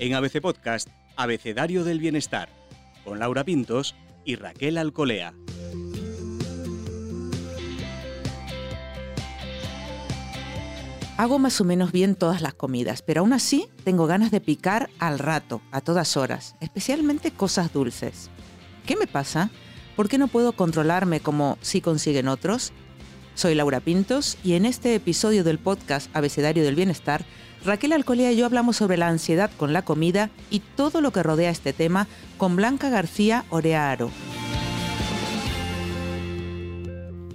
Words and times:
En 0.00 0.14
ABC 0.14 0.40
Podcast, 0.40 0.88
Abecedario 1.14 1.84
del 1.84 1.98
Bienestar, 1.98 2.48
con 3.04 3.18
Laura 3.18 3.44
Pintos 3.44 3.94
y 4.24 4.36
Raquel 4.36 4.78
Alcolea. 4.78 5.34
Hago 11.18 11.38
más 11.38 11.60
o 11.60 11.64
menos 11.64 11.92
bien 11.92 12.14
todas 12.14 12.40
las 12.40 12.54
comidas, 12.54 13.02
pero 13.02 13.20
aún 13.20 13.34
así 13.34 13.68
tengo 13.84 14.06
ganas 14.06 14.30
de 14.30 14.40
picar 14.40 14.88
al 14.98 15.18
rato, 15.18 15.60
a 15.70 15.82
todas 15.82 16.16
horas, 16.16 16.56
especialmente 16.60 17.30
cosas 17.30 17.70
dulces. 17.70 18.30
¿Qué 18.86 18.96
me 18.96 19.06
pasa? 19.06 19.50
¿Por 19.96 20.08
qué 20.08 20.16
no 20.16 20.28
puedo 20.28 20.52
controlarme 20.52 21.20
como 21.20 21.58
si 21.60 21.82
consiguen 21.82 22.28
otros? 22.28 22.72
Soy 23.40 23.54
Laura 23.54 23.80
Pintos 23.80 24.36
y 24.44 24.52
en 24.52 24.66
este 24.66 24.94
episodio 24.94 25.44
del 25.44 25.58
podcast 25.58 26.14
Abecedario 26.14 26.62
del 26.62 26.74
Bienestar, 26.74 27.24
Raquel 27.64 27.94
Alcolea 27.94 28.32
y 28.32 28.36
yo 28.36 28.44
hablamos 28.44 28.76
sobre 28.76 28.98
la 28.98 29.08
ansiedad 29.08 29.50
con 29.56 29.72
la 29.72 29.80
comida 29.80 30.28
y 30.50 30.60
todo 30.60 31.00
lo 31.00 31.10
que 31.10 31.22
rodea 31.22 31.48
este 31.48 31.72
tema 31.72 32.06
con 32.36 32.54
Blanca 32.54 32.90
García 32.90 33.46
Orearo. 33.48 34.10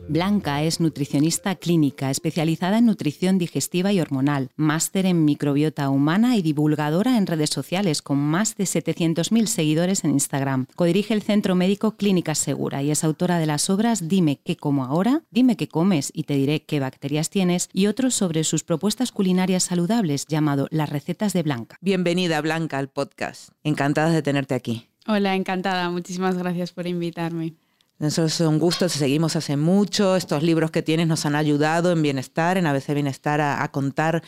Blanca 0.08 0.62
es 0.62 0.80
nutricionista 0.80 1.56
clínica, 1.56 2.12
especializada 2.12 2.78
en 2.78 2.86
nutrición 2.86 3.40
digestiva 3.40 3.92
y 3.92 4.00
hormonal, 4.00 4.52
máster 4.56 5.08
en 5.08 5.26
microbiota 5.26 5.90
humana 5.90 6.38
y 6.38 6.44
divulgadora 6.44 7.18
en 7.18 7.26
redes 7.26 7.50
sociales 7.50 8.04
con 8.04 8.20
más 8.20 8.56
de 8.56 8.66
700.000 8.66 9.48
seguidores 9.48 10.04
en 10.04 10.12
Instagram. 10.12 10.68
Codirige 10.76 11.16
el 11.16 11.24
Centro 11.24 11.56
Médico 11.56 11.98
Clínica 11.98 12.36
Segura 12.36 12.84
y 12.84 12.92
es 12.92 13.04
autora 13.04 13.40
de 13.40 13.48
las 13.48 13.70
obras 13.72 14.08
Dime 14.08 14.40
qué 14.44 14.56
como 14.56 14.86
ahora, 14.86 15.24
Dime 15.32 15.58
qué 15.58 15.68
comes 15.68 16.12
y 16.14 16.24
te 16.24 16.36
diré 16.36 16.62
qué 16.62 16.80
bacterias 16.80 17.32
tienes 17.32 17.70
y 17.74 17.88
otros 17.88 18.14
sobre 18.14 18.44
sus 18.44 18.64
propuestas 18.64 19.12
culinarias 19.12 19.64
saludables 19.64 20.28
llamado 20.28 20.68
Las 20.70 20.92
recetas 20.92 21.34
de 21.34 21.42
Blanca. 21.42 21.78
Bienvenida 21.82 22.40
Blanca 22.42 22.78
al 22.78 22.90
podcast. 22.90 23.50
Encantada 23.64 24.12
de 24.12 24.22
tenerte 24.22 24.54
aquí. 24.54 24.88
Hola, 25.08 25.36
encantada. 25.36 25.90
Muchísimas 25.90 26.38
gracias 26.38 26.72
por 26.72 26.86
invitarme. 26.86 27.56
Nosotros 27.98 28.42
es 28.42 28.48
un 28.48 28.60
gusto, 28.60 28.90
seguimos 28.90 29.36
hace 29.36 29.56
mucho. 29.56 30.16
Estos 30.16 30.44
libros 30.44 30.72
que 30.72 30.82
tienes 30.82 31.08
nos 31.08 31.26
han 31.26 31.36
ayudado 31.36 31.92
en 31.92 32.02
bienestar, 32.02 32.58
en 32.58 32.68
ABC 32.68 32.94
Bienestar, 32.94 33.40
a, 33.40 33.66
contar 33.72 34.22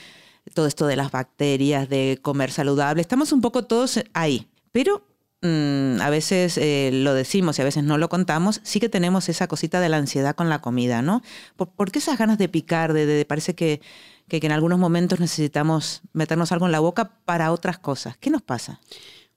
todo 0.54 0.68
esto 0.68 0.88
de 0.88 0.96
las 0.96 1.12
bacterias, 1.12 1.90
de 1.90 2.20
comer 2.22 2.52
saludable. 2.52 3.02
Estamos 3.02 3.34
un 3.34 3.42
poco 3.42 3.66
todos 3.66 4.00
ahí, 4.14 4.48
pero 4.72 5.06
mm, 5.42 6.00
a 6.00 6.10
veces 6.10 6.58
eh, 6.58 6.92
lo 6.94 7.14
decimos 7.14 7.60
y 7.60 7.62
a 7.62 7.66
veces 7.66 7.84
no 7.84 7.98
lo 7.98 8.08
contamos. 8.08 8.62
Sí 8.64 8.80
que 8.80 8.88
tenemos 8.88 9.28
esa 9.28 9.48
cosita 9.48 9.82
de 9.82 9.90
la 9.90 9.98
ansiedad 9.98 10.34
con 10.34 10.48
la 10.50 10.62
comida, 10.62 11.02
¿no? 11.02 11.22
¿Por, 11.58 11.92
qué 11.92 12.00
esas 12.00 12.18
ganas 12.18 12.38
de 12.38 12.48
picar? 12.48 12.94
De, 12.94 13.26
parece 13.26 13.54
que, 13.54 13.82
que 14.30 14.40
en 14.42 14.54
algunos 14.54 14.80
momentos 14.80 15.20
necesitamos 15.20 16.04
meternos 16.14 16.54
algo 16.54 16.68
en 16.68 16.72
la 16.72 16.80
boca 16.80 17.20
para 17.26 17.52
otras 17.52 17.80
cosas. 17.80 18.16
¿Qué 18.16 18.30
nos 18.30 18.44
pasa? 18.44 18.80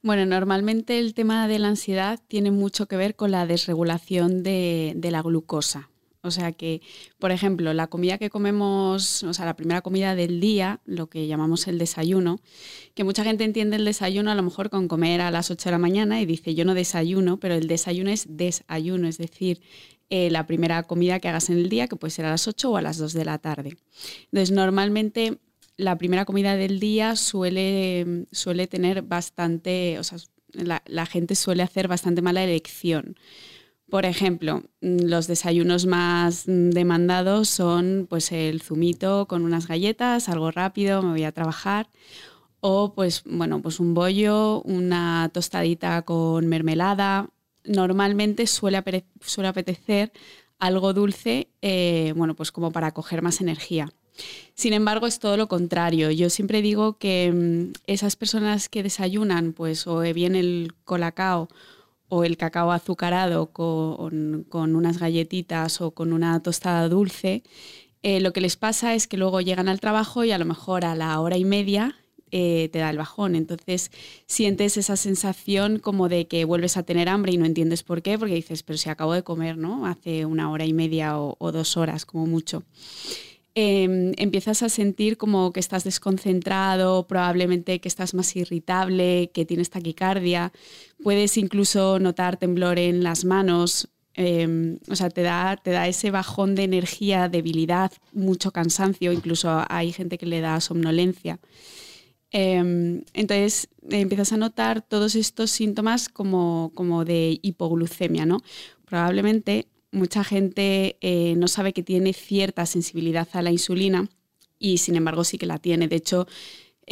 Bueno, 0.03 0.25
normalmente 0.25 0.99
el 0.99 1.13
tema 1.13 1.47
de 1.47 1.59
la 1.59 1.69
ansiedad 1.69 2.21
tiene 2.27 2.51
mucho 2.51 2.87
que 2.87 2.97
ver 2.97 3.17
con 3.17 3.31
la 3.31 3.47
desregulación 3.47 4.43
de, 4.43 4.97
la 5.03 5.21
glucosa. 5.21 5.91
O 6.23 6.31
sea 6.31 6.53
que, 6.53 6.81
por 7.19 7.33
ejemplo, 7.33 7.73
la 7.75 7.87
comida 7.87 8.17
que 8.17 8.31
comemos, 8.31 9.23
o 9.23 9.35
sea, 9.35 9.45
la 9.45 9.57
primera 9.57 9.83
comida 9.83 10.15
del 10.15 10.41
día, 10.41 10.81
lo 10.87 11.09
que 11.09 11.27
llamamos 11.27 11.67
el 11.67 11.79
desayuno, 11.79 12.41
que 12.95 13.05
mucha 13.05 13.25
gente 13.25 13.45
entiende 13.45 13.77
el 13.77 13.85
desayuno 13.85 14.31
a 14.31 14.35
lo 14.35 14.43
mejor 14.43 14.71
con 14.71 14.89
comer 14.89 15.21
a 15.21 15.31
las 15.31 15.51
8 15.51 15.69
de 15.69 15.71
la 15.73 15.79
mañana 15.79 16.21
y 16.21 16.27
dice 16.27 16.55
yo 16.55 16.65
no 16.65 16.75
desayuno, 16.75 17.39
pero 17.39 17.55
el 17.55 17.69
desayuno 17.69 18.11
es 18.11 18.27
desayuno, 18.29 19.07
es 19.09 19.19
decir, 19.19 19.61
eh, 20.09 20.31
la 20.31 20.47
primera 20.47 20.83
comida 20.83 21.21
que 21.21 21.29
hagas 21.29 21.51
en 21.51 21.59
el 21.59 21.69
día, 21.69 21.89
que 21.89 21.97
puede 21.97 22.11
ser 22.11 22.25
a 22.27 22.31
las 22.31 22.49
8 22.49 22.71
o 22.71 22.77
a 22.77 22.83
las 22.83 22.99
2 22.99 23.13
de 23.13 23.25
la 23.25 23.39
tarde. 23.39 23.77
Entonces, 24.25 24.51
normalmente 24.51 25.39
la 25.81 25.97
primera 25.97 26.25
comida 26.25 26.57
del 26.57 26.79
día 26.79 27.17
suele, 27.17 28.27
suele 28.31 28.67
tener 28.67 29.03
bastante, 29.03 29.99
o 29.99 30.05
sea, 30.05 30.19
la, 30.53 31.07
gente 31.07 31.35
suele 31.35 31.63
hacer 31.63 31.89
bastante 31.89 32.23
mala 32.23 32.45
elección. 32.45 33.17
Por 33.89 34.05
ejemplo, 34.05 34.63
los 34.81 35.27
desayunos 35.27 35.87
más 35.87 36.45
demandados 36.47 37.49
son 37.49 38.07
pues 38.09 38.31
el 38.31 38.61
zumito 38.63 39.27
con 39.27 39.45
unas 39.45 39.67
galletas, 39.67 40.29
algo 40.29 40.51
rápido, 40.51 41.03
me 41.03 41.11
voy 41.11 41.25
a 41.25 41.33
trabajar. 41.33 41.89
O 42.61 42.93
pues 42.95 43.23
bueno, 43.25 43.63
pues 43.63 43.81
un 43.81 43.95
bollo, 43.95 44.61
una 44.63 45.31
tostadita 45.33 46.03
con 46.03 46.47
mermelada. 46.47 47.31
Normalmente 47.65 48.47
suele, 48.47 48.83
suele 49.23 49.49
apetecer 49.49 50.13
algo 50.59 50.93
dulce, 50.93 51.49
eh, 51.63 52.13
bueno, 52.17 52.37
pues 52.37 52.53
como 52.53 52.71
para 52.71 52.93
coger 52.93 53.23
más 53.23 53.41
energía. 53.41 53.91
Sin 54.55 54.73
embargo, 54.73 55.07
es 55.07 55.19
todo 55.19 55.37
lo 55.37 55.49
contrario. 55.49 56.11
Yo 56.11 56.29
siempre 56.29 56.63
digo 56.63 56.99
que 56.99 57.33
mm, 57.33 57.73
esas 57.87 58.17
personas 58.17 58.69
que 58.69 58.83
desayunan, 58.83 59.53
pues 59.53 59.87
o 59.87 60.01
bien 60.01 60.35
el 60.35 60.75
colacao 60.85 61.49
o 62.11 62.25
el 62.25 62.37
cacao 62.37 62.73
azucarado 62.73 63.53
con, 63.53 64.45
unas 64.53 64.99
galletitas 64.99 65.81
o 65.81 65.93
con 65.93 66.13
una 66.13 66.43
tostada 66.43 66.89
dulce, 66.89 67.43
eh, 68.03 68.21
lo 68.21 68.33
que 68.33 68.41
les 68.41 68.57
pasa 68.57 68.95
es 68.95 69.07
que 69.07 69.17
luego 69.17 69.41
llegan 69.41 69.69
al 69.69 69.81
trabajo 69.81 70.25
y 70.25 70.33
a 70.33 70.39
lo 70.39 70.45
mejor 70.45 70.85
a 70.85 70.95
la 70.95 71.19
hora 71.21 71.39
y 71.39 71.45
media 71.45 71.97
eh, 72.33 72.69
te 72.73 72.81
da 72.81 72.91
el 72.91 72.99
bajón. 72.99 73.37
Entonces 73.37 73.91
sientes 74.27 74.77
esa 74.77 74.97
sensación 74.97 75.79
como 75.79 76.09
de 76.09 76.27
que 76.27 76.45
vuelves 76.45 76.77
a 76.77 76.83
tener 76.83 77.09
hambre 77.09 77.33
y 77.33 77.39
no 77.39 77.47
entiendes 77.47 77.83
por 77.83 78.03
qué, 78.03 78.19
porque 78.19 78.35
dices, 78.35 78.63
pero 78.63 78.77
si 78.77 78.91
acabo 78.91 79.15
de 79.15 79.23
comer, 79.23 79.57
¿no? 79.57 79.87
Hace 79.87 80.27
una 80.27 80.51
hora 80.51 80.67
y 80.67 80.73
media 80.73 81.19
o 81.19 81.53
dos 81.53 81.77
horas 81.77 82.05
como 82.05 82.27
mucho. 82.27 82.65
Em, 83.63 84.15
empiezas 84.17 84.63
a 84.63 84.71
sentir 84.71 85.19
como 85.19 85.53
que 85.53 85.61
estás 85.61 85.85
desconcentrado, 85.85 87.07
probablemente 87.07 87.79
que 87.79 87.89
estás 87.89 88.15
más 88.15 88.35
irritable, 88.35 89.31
que 89.35 89.45
tienes 89.45 89.69
taquicardia, 89.69 90.51
puedes 91.03 91.37
incluso 91.37 91.99
notar 91.99 92.39
temblor 92.39 92.79
en 92.79 93.03
las 93.03 93.27
manos, 93.27 93.91
em, 94.15 94.79
o 94.89 94.97
sea, 94.97 95.11
te 95.11 95.21
da, 95.21 95.59
te 95.59 95.73
da 95.73 95.87
ese 95.89 96.11
bajón 96.11 96.55
de 96.55 96.65
energía, 96.65 97.29
debilidad, 97.29 97.93
mucho 98.15 98.51
cansancio, 98.51 99.13
incluso 99.13 99.63
hay 99.69 99.93
gente 99.93 100.17
que 100.17 100.25
le 100.25 100.41
da 100.41 100.59
somnolencia. 100.63 101.39
Em, 102.31 103.03
entonces 103.13 103.69
empiezas 103.91 104.33
a 104.33 104.39
notar 104.39 104.81
todos 104.81 105.15
estos 105.17 105.51
síntomas 105.51 106.09
como, 106.09 106.73
como 106.75 107.05
de 107.05 107.39
hipoglucemia, 107.43 108.25
¿no? 108.25 108.41
Probablemente 108.87 109.67
mucha 109.93 110.25
gente 110.25 110.97
eh, 111.01 111.35
no 111.37 111.49
sabe 111.49 111.73
que 111.73 111.83
tiene 111.83 112.13
cierta 112.13 112.67
sensibilidad 112.67 113.29
a 113.33 113.43
la 113.43 113.51
insulina 113.51 114.09
y 114.59 114.79
sin 114.79 114.97
embargo 114.97 115.25
sí 115.25 115.39
que 115.39 115.47
la 115.47 115.59
tiene. 115.59 115.89
De 115.89 115.97
hecho, 115.97 116.27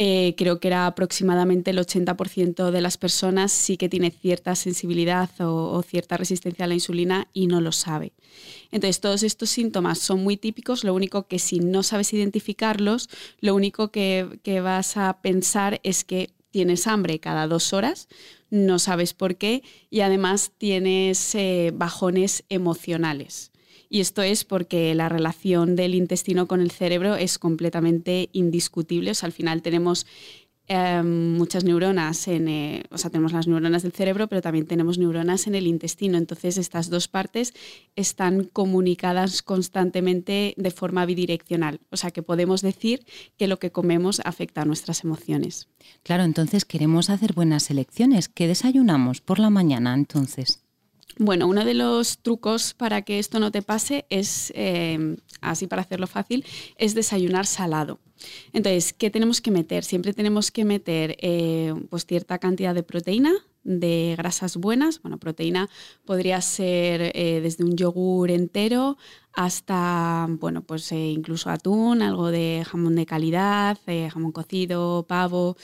eh, 0.01 0.33
creo 0.37 0.61
que 0.61 0.69
era 0.69 0.87
aproximadamente 0.87 1.71
el 1.71 1.77
80% 1.77 2.71
de 2.71 2.81
las 2.81 2.97
personas 2.97 3.51
sí 3.51 3.75
que 3.75 3.89
tiene 3.89 4.11
cierta 4.11 4.55
sensibilidad 4.55 5.29
o, 5.39 5.81
cierta 5.83 6.15
resistencia 6.15 6.63
a 6.63 6.67
la 6.69 6.73
insulina 6.73 7.27
y 7.33 7.47
no 7.47 7.59
lo 7.59 7.73
sabe. 7.73 8.13
Entonces, 8.71 9.01
todos 9.01 9.23
estos 9.23 9.49
síntomas 9.49 9.99
son 9.99 10.23
muy 10.23 10.37
típicos, 10.37 10.85
lo 10.85 10.93
único 10.93 11.27
que 11.27 11.37
si 11.37 11.59
no 11.59 11.83
sabes 11.83 12.13
identificarlos, 12.13 13.09
lo 13.41 13.55
único 13.55 13.91
que, 13.91 14.39
que 14.41 14.61
vas 14.61 14.95
a 14.95 15.21
pensar 15.21 15.81
es 15.83 16.05
que 16.05 16.29
tienes 16.51 16.87
hambre 16.87 17.19
cada 17.19 17.47
dos 17.47 17.73
horas, 17.73 18.07
no 18.49 18.79
sabes 18.79 19.13
por 19.13 19.37
qué 19.37 19.63
y 19.89 20.01
además 20.01 20.51
tienes 20.57 21.35
eh, 21.35 21.71
bajones 21.73 22.43
emocionales. 22.49 23.51
Y 23.89 24.01
esto 24.01 24.21
es 24.21 24.43
porque 24.43 24.93
la 24.93 25.09
relación 25.09 25.75
del 25.75 25.95
intestino 25.95 26.47
con 26.47 26.61
el 26.61 26.69
cerebro 26.69 27.15
es 27.15 27.39
completamente 27.39 28.29
indiscutible. 28.33 29.11
O 29.11 29.15
sea, 29.15 29.27
al 29.27 29.33
final 29.33 29.63
tenemos 29.63 30.05
Em, 30.71 31.35
muchas 31.35 31.63
neuronas, 31.63 32.27
en, 32.27 32.47
eh, 32.47 32.83
o 32.91 32.99
sea, 32.99 33.09
tenemos 33.09 33.33
las 33.33 33.47
neuronas 33.47 33.81
del 33.81 33.91
cerebro, 33.91 34.27
pero 34.27 34.43
también 34.43 34.67
tenemos 34.67 34.99
neuronas 34.99 35.47
en 35.47 35.55
el 35.55 35.65
intestino. 35.65 36.15
Entonces, 36.15 36.59
estas 36.59 36.91
dos 36.91 37.07
partes 37.07 37.55
están 37.95 38.43
comunicadas 38.43 39.41
constantemente 39.41 40.53
de 40.57 40.69
forma 40.69 41.07
bidireccional. 41.07 41.79
O 41.89 41.97
sea, 41.97 42.11
que 42.11 42.21
podemos 42.21 42.61
decir 42.61 43.03
que 43.35 43.47
lo 43.47 43.57
que 43.57 43.71
comemos 43.71 44.21
afecta 44.23 44.61
a 44.61 44.65
nuestras 44.65 45.03
emociones. 45.03 45.69
Claro, 46.03 46.21
entonces 46.21 46.65
queremos 46.65 47.09
hacer 47.09 47.33
buenas 47.33 47.71
elecciones. 47.71 48.29
¿Qué 48.29 48.47
desayunamos 48.47 49.21
por 49.21 49.39
la 49.39 49.49
mañana 49.49 49.95
entonces? 49.95 50.68
Bueno, 51.21 51.47
uno 51.47 51.65
de 51.65 51.73
los 51.73 52.19
trucos 52.19 52.73
para 52.73 53.01
que 53.01 53.19
esto 53.19 53.41
no 53.41 53.51
te 53.51 53.61
pase 53.61 54.05
es, 54.09 54.53
em, 54.55 55.17
así 55.41 55.67
para 55.67 55.81
hacerlo 55.81 56.07
fácil, 56.07 56.45
es 56.77 56.95
desayunar 56.95 57.45
salado. 57.45 57.99
Entonces, 58.53 58.93
¿qué 58.93 59.09
tenemos 59.09 59.41
que 59.41 59.51
meter? 59.51 59.83
Siempre 59.83 60.13
tenemos 60.13 60.49
que 60.49 60.63
meter 60.63 61.17
eh, 61.19 61.73
pues 61.89 62.05
cierta 62.05 62.37
cantidad 62.39 62.73
de 62.73 62.83
proteína, 62.83 63.33
de 63.65 64.15
grasas 64.17 64.55
buenas. 64.55 65.01
Bueno, 65.01 65.17
proteína 65.17 65.69
podría 66.05 66.39
ser 66.39 67.11
eh, 67.13 67.41
desde 67.43 67.65
un 67.65 67.75
yogur 67.75 68.31
entero 68.31 68.97
hasta, 69.33 70.25
bueno, 70.29 70.61
pues 70.61 70.89
eh, 70.93 71.09
incluso 71.09 71.49
atún, 71.49 72.01
algo 72.01 72.31
de 72.31 72.63
jamón 72.65 72.95
de 72.95 73.05
calidad, 73.05 73.77
jamón 74.09 74.31
cocido, 74.31 75.05
pavo, 75.05 75.57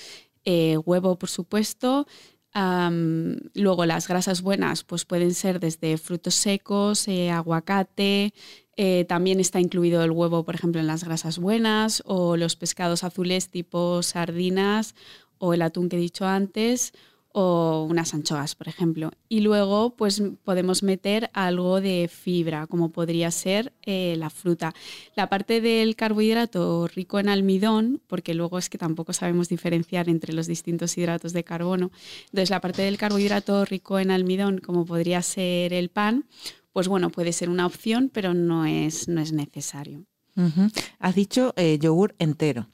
huevo, 0.85 1.17
por 1.17 1.29
supuesto. 1.29 2.07
Luego 2.55 3.85
las 3.85 4.07
grasas 4.07 4.41
buenas 4.41 4.83
pues 4.83 5.03
pueden 5.03 5.33
ser 5.33 5.59
desde 5.59 5.97
frutos 5.97 6.35
secos, 6.35 7.07
aguacate, 7.31 8.33
eh, 8.77 9.05
también 9.07 9.39
está 9.39 9.59
incluido 9.59 10.03
el 10.03 10.11
huevo, 10.11 10.43
por 10.43 10.55
ejemplo, 10.55 10.81
en 10.81 10.87
las 10.87 11.03
grasas 11.03 11.37
buenas 11.37 12.03
o 12.05 12.37
los 12.37 12.55
pescados 12.55 13.03
azules 13.03 13.49
tipo 13.49 14.03
sardinas 14.03 14.95
o 15.37 15.53
el 15.53 15.61
atún 15.61 15.89
que 15.89 15.97
he 15.97 15.99
dicho 15.99 16.25
antes 16.25 16.93
o 17.37 17.85
unas 17.89 18.13
anchoas, 18.13 18.55
por 18.55 18.69
ejemplo. 18.69 19.11
Y 19.27 19.41
luego, 19.41 19.93
pues 19.97 20.23
podemos 20.45 20.83
meter 20.83 21.29
algo 21.33 21.81
de 21.81 22.09
fibra, 22.09 22.65
como 22.65 22.93
podría 22.93 23.29
ser 23.29 23.73
eh, 23.81 24.15
la 24.17 24.29
fruta. 24.29 24.73
La 25.17 25.27
parte 25.27 25.59
del 25.59 25.97
carbohidrato 25.97 26.87
rico 26.87 27.19
en 27.19 27.27
almidón, 27.27 28.01
porque 28.07 28.33
luego 28.33 28.57
es 28.57 28.69
que 28.69 28.77
tampoco 28.77 29.11
sabemos 29.11 29.49
diferenciar 29.49 30.07
entre 30.07 30.31
los 30.31 30.47
distintos 30.47 30.97
hidratos 30.97 31.33
de 31.33 31.43
carbono. 31.43 31.91
Entonces, 32.27 32.49
la 32.49 32.61
parte 32.61 32.83
del 32.83 32.97
carbohidrato 32.97 33.65
rico 33.65 33.99
en 33.99 34.11
almidón, 34.11 34.59
como 34.59 34.85
podría 34.85 35.21
ser 35.21 35.73
el 35.73 35.89
pan, 35.89 36.23
pues 36.71 36.87
bueno, 36.87 37.09
puede 37.09 37.33
ser 37.33 37.49
una 37.49 37.65
opción, 37.65 38.09
pero 38.13 38.33
no 38.33 38.65
es, 38.65 39.09
no 39.09 39.19
es 39.19 39.33
necesario. 39.33 40.05
Has 40.99 41.15
dicho 41.15 41.53
eh, 41.57 41.77
yogur 41.79 42.15
entero. 42.17 42.69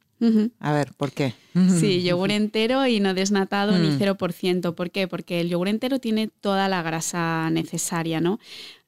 A 0.59 0.73
ver, 0.73 0.94
¿por 0.94 1.12
qué? 1.12 1.33
Sí, 1.79 2.03
yogur 2.03 2.31
entero 2.31 2.85
y 2.85 3.00
no 3.00 3.13
desnatado 3.13 3.77
ni 3.77 3.89
0%. 3.89 4.71
Mm. 4.71 4.75
¿Por 4.75 4.91
qué? 4.91 5.07
Porque 5.07 5.41
el 5.41 5.50
yogur 5.50 5.68
entero 5.68 6.00
tiene 6.00 6.27
toda 6.27 6.69
la 6.69 6.83
grasa 6.83 7.50
necesaria, 7.50 8.21
¿no? 8.21 8.39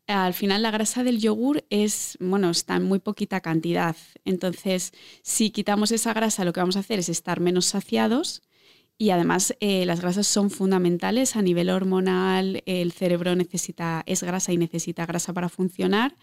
Al 0.07 0.33
final 0.33 0.62
la 0.62 0.71
grasa 0.71 1.03
del 1.03 1.19
yogur 1.19 1.63
es, 1.69 2.18
bueno, 2.19 2.50
está 2.50 2.75
en 2.75 2.83
muy 2.83 3.00
poquita 3.00 3.39
cantidad. 3.39 3.95
Entonces, 4.25 4.91
si 5.21 5.50
quitamos 5.50 5.91
esa 5.91 6.13
grasa, 6.13 6.44
lo 6.44 6.53
que 6.53 6.59
vamos 6.59 6.75
a 6.75 6.81
hacer 6.81 7.00
es 7.00 7.09
estar 7.09 7.39
menos 7.39 7.65
saciados 7.65 8.41
y 8.97 9.09
además 9.09 9.56
eh, 9.59 9.85
las 9.85 10.01
grasas 10.01 10.27
son 10.27 10.50
fundamentales 10.50 11.35
a 11.35 11.41
nivel 11.41 11.69
hormonal. 11.69 12.62
El 12.65 12.91
cerebro 12.91 13.35
necesita, 13.35 14.03
es 14.06 14.24
grasa 14.24 14.53
y 14.53 14.57
necesita 14.57 15.06
grasa 15.06 15.33
para 15.33 15.50
funcionar. 15.50 16.15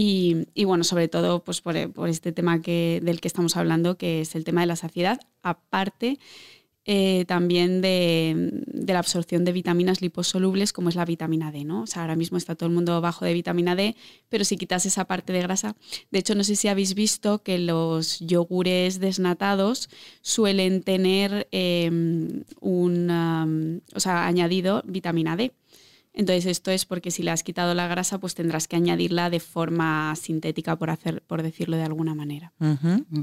Y, 0.00 0.64
bueno, 0.64 0.84
sobre 0.84 1.08
todo 1.08 1.42
pues 1.42 1.60
por, 1.60 1.76
este 1.76 2.30
tema 2.30 2.62
que, 2.62 3.00
del 3.02 3.20
que 3.20 3.26
estamos 3.26 3.56
hablando, 3.56 3.98
que 3.98 4.20
es 4.20 4.36
el 4.36 4.44
tema 4.44 4.60
de 4.60 4.68
la 4.68 4.76
saciedad, 4.76 5.18
aparte 5.42 6.20
eh, 6.84 7.24
también 7.26 7.80
de, 7.80 8.62
la 8.86 9.00
absorción 9.00 9.44
de 9.44 9.50
vitaminas 9.50 10.00
liposolubles 10.00 10.72
como 10.72 10.88
es 10.88 10.94
la 10.94 11.04
vitamina 11.04 11.50
D, 11.50 11.64
¿no? 11.64 11.82
O 11.82 11.86
sea, 11.88 12.02
ahora 12.02 12.14
mismo 12.14 12.38
está 12.38 12.54
todo 12.54 12.68
el 12.68 12.74
mundo 12.76 13.00
bajo 13.00 13.24
de 13.24 13.34
vitamina 13.34 13.74
D, 13.74 13.96
pero 14.28 14.44
si 14.44 14.56
quitas 14.56 14.86
esa 14.86 15.04
parte 15.04 15.32
de 15.32 15.42
grasa, 15.42 15.74
de 16.12 16.20
hecho 16.20 16.36
no 16.36 16.44
sé 16.44 16.54
si 16.54 16.68
habéis 16.68 16.94
visto 16.94 17.42
que 17.42 17.58
los 17.58 18.20
yogures 18.20 19.00
desnatados 19.00 19.90
suelen 20.22 20.84
tener 20.84 21.48
em, 21.50 22.44
un, 22.60 23.82
o 23.96 23.98
sea, 23.98 24.28
añadido 24.28 24.84
vitamina 24.86 25.36
D. 25.36 25.50
Entonces 26.18 26.46
esto 26.46 26.72
es 26.72 26.84
porque 26.84 27.12
si 27.12 27.22
le 27.22 27.30
has 27.30 27.44
quitado 27.44 27.74
la 27.74 27.86
grasa, 27.86 28.18
pues 28.18 28.34
tendrás 28.34 28.66
que 28.66 28.74
añadirla 28.74 29.30
de 29.30 29.38
forma 29.38 30.12
sintética, 30.16 30.74
por, 30.74 30.90
hacer, 30.90 31.22
por 31.22 31.44
decirlo 31.44 31.76
de 31.76 31.84
alguna 31.84 32.12
manera. 32.12 32.52
Mm. 32.58 33.20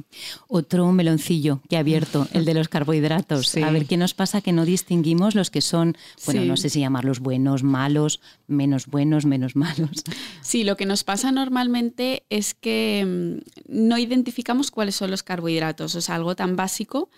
Otro 0.47 0.89
meloncillo 0.93 1.61
que 1.69 1.75
ha 1.75 1.81
abierto, 1.81 2.25
el 2.31 2.45
de 2.45 2.53
los 2.53 2.69
carbohidratos. 2.69 3.57
A 3.57 3.69
ver 3.69 3.85
qué 3.85 3.97
nos 3.97 4.13
pasa 4.13 4.39
que 4.39 4.53
no 4.53 4.63
distinguimos 4.63 5.35
los 5.35 5.51
que 5.51 5.59
son, 5.59 5.97
bueno, 6.25 6.45
no 6.45 6.55
sé 6.55 6.69
si 6.69 6.79
llamarlos 6.79 7.19
buenos, 7.19 7.63
malos, 7.63 8.21
menos 8.47 8.87
buenos, 8.87 9.25
menos 9.25 9.55
malos. 9.57 10.05
Sí, 10.41 10.63
lo 10.63 10.77
que 10.77 10.85
nos 10.85 11.03
pasa 11.03 11.33
normalmente 11.33 12.23
es 12.29 12.53
que 12.53 13.03
mm, 13.05 13.87
no 13.87 13.97
identificamos 13.97 14.71
cuáles 14.71 14.95
son 14.95 15.11
los 15.11 15.21
carbohidratos, 15.21 15.95
o 15.95 16.01
sea, 16.01 16.15
algo 16.15 16.37
tan 16.37 16.55
básico 16.55 17.09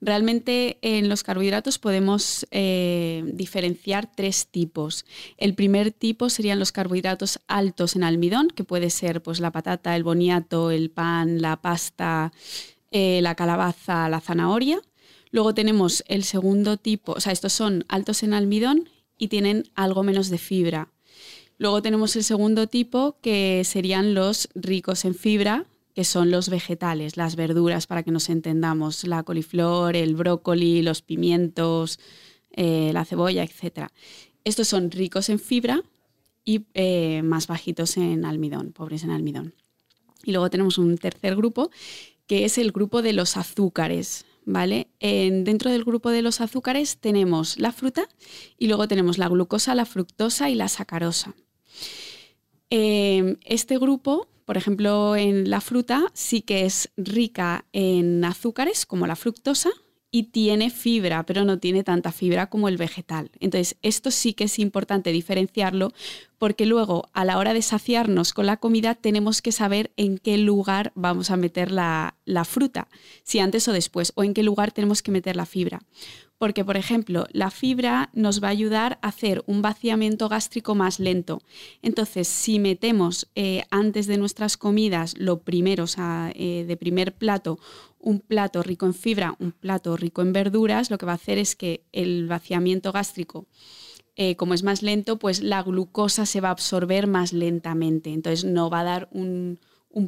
Realmente 0.00 0.78
en 0.82 1.08
los 1.08 1.22
carbohidratos 1.22 1.78
podemos 1.78 2.46
eh, 2.50 3.24
diferenciar 3.32 4.10
tres 4.14 4.46
tipos. 4.46 5.06
El 5.36 5.54
primer 5.54 5.92
tipo 5.92 6.28
serían 6.30 6.58
los 6.58 6.72
carbohidratos 6.72 7.40
altos 7.48 7.96
en 7.96 8.04
almidón, 8.04 8.48
que 8.48 8.64
puede 8.64 8.90
ser 8.90 9.22
pues, 9.22 9.40
la 9.40 9.52
patata, 9.52 9.96
el 9.96 10.04
boniato, 10.04 10.70
el 10.70 10.90
pan, 10.90 11.40
la 11.40 11.56
pasta, 11.60 12.32
eh, 12.90 13.20
la 13.22 13.34
calabaza, 13.34 14.08
la 14.08 14.20
zanahoria. 14.20 14.80
Luego 15.30 15.54
tenemos 15.54 16.04
el 16.06 16.24
segundo 16.24 16.76
tipo, 16.76 17.12
o 17.12 17.20
sea, 17.20 17.32
estos 17.32 17.52
son 17.52 17.84
altos 17.88 18.22
en 18.22 18.32
almidón 18.32 18.88
y 19.18 19.28
tienen 19.28 19.64
algo 19.74 20.02
menos 20.02 20.30
de 20.30 20.38
fibra. 20.38 20.88
Luego 21.58 21.82
tenemos 21.82 22.14
el 22.16 22.24
segundo 22.24 22.66
tipo, 22.66 23.16
que 23.22 23.62
serían 23.64 24.14
los 24.14 24.48
ricos 24.54 25.04
en 25.04 25.14
fibra, 25.14 25.66
que 25.94 26.04
son 26.04 26.30
los 26.30 26.50
vegetales, 26.50 27.16
las 27.16 27.36
verduras, 27.36 27.86
para 27.86 28.02
que 28.02 28.10
nos 28.10 28.28
entendamos, 28.28 29.04
la 29.04 29.22
coliflor, 29.22 29.96
el 29.96 30.14
brócoli, 30.14 30.82
los 30.82 31.00
pimientos, 31.00 31.98
eh, 32.50 32.90
la 32.92 33.06
cebolla, 33.06 33.42
etc. 33.42 33.88
Estos 34.46 34.68
son 34.68 34.92
ricos 34.92 35.28
en 35.28 35.40
fibra 35.40 35.82
y 36.44 36.66
eh, 36.74 37.22
más 37.24 37.48
bajitos 37.48 37.96
en 37.96 38.24
almidón, 38.24 38.70
pobres 38.70 39.02
en 39.02 39.10
almidón. 39.10 39.54
Y 40.22 40.30
luego 40.30 40.48
tenemos 40.50 40.78
un 40.78 40.96
tercer 40.98 41.34
grupo, 41.34 41.72
que 42.28 42.44
es 42.44 42.56
el 42.56 42.70
grupo 42.70 43.02
de 43.02 43.12
los 43.12 43.36
azúcares. 43.36 44.24
¿Vale? 44.48 44.86
dentro 45.00 45.72
del 45.72 45.82
grupo 45.82 46.10
de 46.10 46.22
los 46.22 46.40
azúcares 46.40 46.98
tenemos 46.98 47.58
la 47.58 47.72
fruta 47.72 48.08
y 48.56 48.68
luego 48.68 48.86
tenemos 48.86 49.18
la 49.18 49.28
glucosa, 49.28 49.74
la 49.74 49.86
fructosa 49.86 50.48
y 50.48 50.54
la 50.54 50.68
sacarosa. 50.68 51.34
Eh, 52.70 53.38
este 53.44 53.76
grupo 53.76 54.28
por 54.44 54.56
ejemplo, 54.56 55.16
en 55.16 55.50
la 55.50 55.60
fruta 55.60 56.06
sí 56.14 56.40
que 56.40 56.64
es 56.66 56.90
rica 56.96 57.64
en 57.72 58.24
azúcares 58.24 58.86
como 58.86 59.08
la 59.08 59.16
fructosa 59.16 59.70
y 60.16 60.22
tiene 60.22 60.70
fibra, 60.70 61.26
pero 61.26 61.44
no 61.44 61.58
tiene 61.58 61.84
tanta 61.84 62.10
fibra 62.10 62.48
como 62.48 62.68
el 62.68 62.78
vegetal. 62.78 63.30
Entonces, 63.38 63.76
esto 63.82 64.10
sí 64.10 64.32
que 64.32 64.44
es 64.44 64.58
importante 64.58 65.12
diferenciarlo 65.12 65.92
porque 66.38 66.64
luego 66.64 67.10
a 67.12 67.26
la 67.26 67.36
hora 67.36 67.52
de 67.52 67.60
saciarnos 67.60 68.32
con 68.32 68.46
la 68.46 68.56
comida 68.56 68.94
tenemos 68.94 69.42
que 69.42 69.52
saber 69.52 69.92
en 69.98 70.16
qué 70.16 70.38
lugar 70.38 70.92
vamos 70.94 71.30
a 71.30 71.36
meter 71.36 71.70
la, 71.70 72.14
fruta, 72.46 72.88
si 73.24 73.40
antes 73.40 73.68
o 73.68 73.74
después, 73.74 74.14
o 74.14 74.24
en 74.24 74.32
qué 74.32 74.42
lugar 74.42 74.72
tenemos 74.72 75.02
que 75.02 75.10
meter 75.10 75.36
la 75.36 75.44
fibra 75.44 75.82
porque, 76.38 76.66
por 76.66 76.76
ejemplo, 76.76 77.26
la 77.32 77.50
fibra 77.50 78.10
nos 78.12 78.42
va 78.42 78.48
a 78.48 78.50
ayudar 78.50 78.98
a 79.00 79.08
hacer 79.08 79.42
un 79.46 79.62
vaciamiento 79.62 80.28
gástrico 80.28 80.74
más 80.74 81.00
lento. 81.00 81.40
Entonces, 81.80 82.28
si 82.28 82.58
metemos 82.58 83.26
eh, 83.34 83.62
antes 83.70 84.06
de 84.06 84.18
nuestras 84.18 84.58
comidas 84.58 85.16
lo 85.16 85.38
primero, 85.38 85.84
o 85.84 85.86
sea, 85.86 86.30
eh, 86.34 86.66
de 86.68 86.76
primer 86.76 87.14
plato, 87.14 87.58
un 88.06 88.20
plato 88.20 88.62
rico 88.62 88.86
en 88.86 88.94
fibra, 88.94 89.34
un 89.40 89.50
plato 89.50 89.96
rico 89.96 90.22
en 90.22 90.32
verduras, 90.32 90.90
lo 90.90 90.98
que 90.98 91.06
va 91.06 91.12
a 91.12 91.16
hacer 91.16 91.38
es 91.38 91.56
que 91.56 91.84
el 91.92 92.28
vaciamiento 92.28 92.92
gástrico 92.92 93.46
eh, 94.18 94.34
como 94.36 94.54
es 94.54 94.62
más 94.62 94.82
lento, 94.82 95.18
pues 95.18 95.42
la 95.42 95.62
glucosa 95.62 96.24
se 96.24 96.40
va 96.40 96.48
a 96.48 96.52
absorber 96.52 97.06
más 97.06 97.34
lentamente. 97.34 98.10
Entonces 98.14 98.44
no 98.44 98.70
va 98.70 98.80
a 98.80 98.84
dar 98.84 99.08
un, 99.12 99.58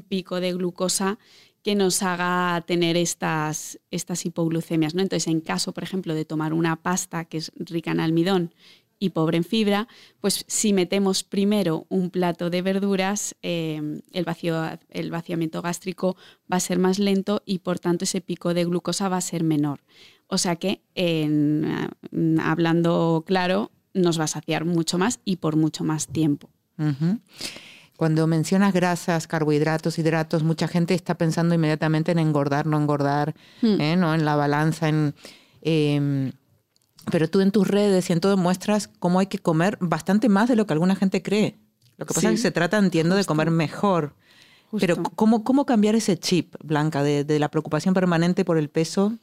pico 0.08 0.40
de 0.40 0.52
glucosa 0.52 1.18
que 1.62 1.74
nos 1.74 2.02
haga 2.02 2.62
tener 2.66 2.96
estas, 2.96 3.78
estas 3.90 4.24
hipoglucemias. 4.24 4.94
¿no? 4.94 5.02
Entonces, 5.02 5.26
en 5.26 5.40
caso, 5.40 5.72
por 5.72 5.82
ejemplo, 5.82 6.14
de 6.14 6.24
tomar 6.24 6.54
una 6.54 6.76
pasta 6.76 7.26
que 7.26 7.38
es 7.38 7.52
rica 7.56 7.90
en 7.90 8.00
almidón 8.00 8.54
y 8.98 9.10
pobre 9.10 9.38
en 9.38 9.44
fibra, 9.44 9.88
pues 10.20 10.44
si 10.48 10.72
metemos 10.72 11.24
primero 11.24 11.86
un 11.88 12.10
plato 12.10 12.50
de 12.50 12.62
verduras, 12.62 13.36
em, 13.42 14.00
el, 14.12 14.24
vacío, 14.24 14.56
el 14.90 15.10
vaciamiento 15.10 15.62
gástrico 15.62 16.16
va 16.50 16.56
a 16.56 16.60
ser 16.60 16.78
más 16.78 16.98
lento 16.98 17.42
y 17.44 17.60
por 17.60 17.78
tanto 17.78 18.04
ese 18.04 18.20
pico 18.20 18.54
de 18.54 18.64
glucosa 18.64 19.08
va 19.08 19.16
a 19.16 19.22
ser 19.22 19.44
menor. 19.44 19.80
O 20.28 20.36
sea 20.36 20.56
que, 20.56 20.82
hablando 22.42 23.24
claro, 23.26 23.70
nos 23.94 24.20
va 24.20 24.24
a 24.24 24.28
saciar 24.28 24.64
mucho 24.66 24.98
más 24.98 25.20
y 25.24 25.36
por 25.36 25.56
mucho 25.56 25.84
más 25.84 26.06
tiempo. 26.06 26.50
Cuando 27.96 28.26
mencionas 28.26 28.72
grasas, 28.72 29.26
carbohidratos, 29.26 29.98
hidratos, 29.98 30.42
mucha 30.42 30.68
gente 30.68 30.94
está 30.94 31.16
pensando 31.16 31.54
inmediatamente 31.54 32.12
en 32.12 32.18
engordar, 32.18 32.66
no 32.66 32.78
engordar, 32.78 33.34
hmm. 33.62 33.80
¿eh? 33.80 33.96
¿no? 33.96 34.14
en 34.14 34.24
la 34.24 34.36
balanza, 34.36 34.88
en... 34.88 35.14
Em, 35.62 36.30
pero 37.10 37.28
tú 37.28 37.40
en 37.40 37.50
tus 37.50 37.68
redes 37.68 38.08
y 38.08 38.12
en 38.12 38.20
todo 38.20 38.36
muestras 38.36 38.88
cómo 38.88 39.20
hay 39.20 39.26
que 39.26 39.38
comer 39.38 39.78
bastante 39.80 40.28
más 40.28 40.48
de 40.48 40.56
lo 40.56 40.66
que 40.66 40.72
alguna 40.72 40.96
gente 40.96 41.22
cree. 41.22 41.58
Lo 41.96 42.06
que 42.06 42.14
pasa 42.14 42.28
es 42.28 42.36
que 42.36 42.42
se 42.42 42.50
trata, 42.50 42.78
entiendo, 42.78 43.16
de 43.16 43.24
comer 43.24 43.50
mejor. 43.50 44.14
Pero 44.78 45.02
¿cómo, 45.02 45.44
¿cómo 45.44 45.66
cambiar 45.66 45.94
ese 45.94 46.18
chip, 46.18 46.54
Blanca, 46.62 47.02
de, 47.02 47.24
de 47.24 47.38
la 47.38 47.50
preocupación 47.50 47.94
permanente 47.94 48.44
por 48.44 48.58
el 48.58 48.68
peso 48.68 49.18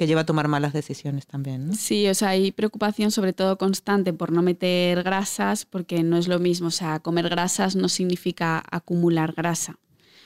que 0.00 0.06
lleva 0.06 0.22
a 0.22 0.24
tomar 0.24 0.48
malas 0.48 0.72
decisiones 0.72 1.26
también. 1.26 1.68
¿no? 1.68 1.74
Sí, 1.74 2.08
o 2.08 2.14
sea, 2.14 2.30
hay 2.30 2.52
preocupación 2.52 3.10
sobre 3.10 3.34
todo 3.34 3.58
constante 3.58 4.14
por 4.14 4.32
no 4.32 4.40
meter 4.40 5.02
grasas, 5.02 5.66
porque 5.66 6.02
no 6.02 6.16
es 6.16 6.26
lo 6.26 6.38
mismo, 6.38 6.68
o 6.68 6.70
sea, 6.70 7.00
comer 7.00 7.28
grasas 7.28 7.76
no 7.76 7.86
significa 7.90 8.64
acumular 8.70 9.34
grasa. 9.34 9.78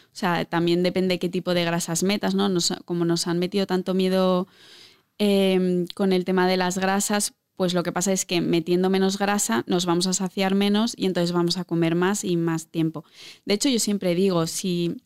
O 0.04 0.16
sea, 0.16 0.44
también 0.44 0.84
depende 0.84 1.18
qué 1.18 1.28
tipo 1.28 1.54
de 1.54 1.64
grasas 1.64 2.04
metas, 2.04 2.36
¿no? 2.36 2.48
como 2.84 3.04
nos 3.04 3.26
han 3.26 3.40
metido 3.40 3.66
tanto 3.66 3.94
miedo 3.94 4.46
em, 5.18 5.86
con 5.94 6.12
el 6.12 6.24
tema 6.24 6.48
de 6.48 6.56
las 6.56 6.78
grasas, 6.78 7.34
pues 7.56 7.72
lo 7.72 7.82
que 7.82 7.92
pasa 7.92 8.12
es 8.12 8.24
que 8.24 8.40
metiendo 8.40 8.90
menos 8.90 9.18
grasa 9.18 9.64
nos 9.66 9.86
vamos 9.86 10.06
a 10.06 10.12
saciar 10.12 10.54
menos 10.54 10.94
y 10.96 11.06
entonces 11.06 11.32
vamos 11.32 11.56
a 11.56 11.64
comer 11.64 11.94
más 11.94 12.24
y 12.24 12.36
más 12.36 12.66
tiempo. 12.66 13.04
De 13.44 13.54
hecho, 13.54 13.68
yo 13.68 13.78
siempre 13.78 14.14
digo, 14.14 14.46
si 14.46 14.96